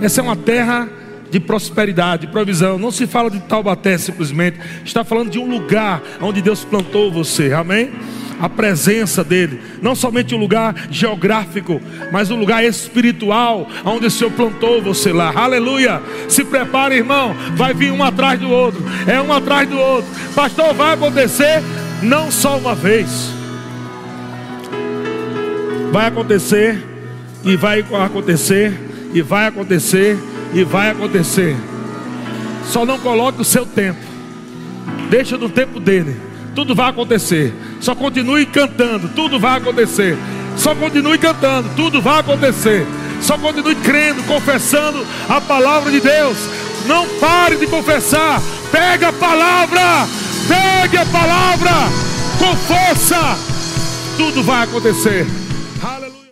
[0.02, 0.88] Essa é uma terra
[1.30, 2.78] de prosperidade, de provisão.
[2.78, 7.54] Não se fala de Taubaté simplesmente, está falando de um lugar onde Deus plantou você.
[7.54, 7.92] Amém?
[8.40, 11.82] A presença dele, não somente o lugar geográfico,
[12.12, 15.32] mas o lugar espiritual, onde o Senhor plantou você lá.
[15.36, 16.02] Aleluia!
[16.28, 20.10] Se prepare, irmão, vai vir um atrás do outro, é um atrás do outro.
[20.36, 21.62] Pastor, vai acontecer
[22.02, 23.32] não só uma vez,
[25.92, 26.84] vai acontecer,
[27.44, 28.74] e vai acontecer,
[29.14, 30.18] e vai acontecer,
[30.54, 31.56] e vai acontecer.
[32.66, 34.00] Só não coloque o seu tempo,
[35.10, 37.54] deixa no tempo dele tudo vai acontecer.
[37.84, 40.18] Só continue cantando, tudo vai acontecer.
[40.56, 42.88] Só continue cantando, tudo vai acontecer.
[43.22, 46.38] Só continue crendo, confessando a palavra de Deus.
[46.86, 48.42] Não pare de confessar.
[48.72, 50.08] Pega a palavra,
[50.48, 51.72] pegue a palavra
[52.40, 53.38] com força.
[54.16, 55.28] Tudo vai acontecer.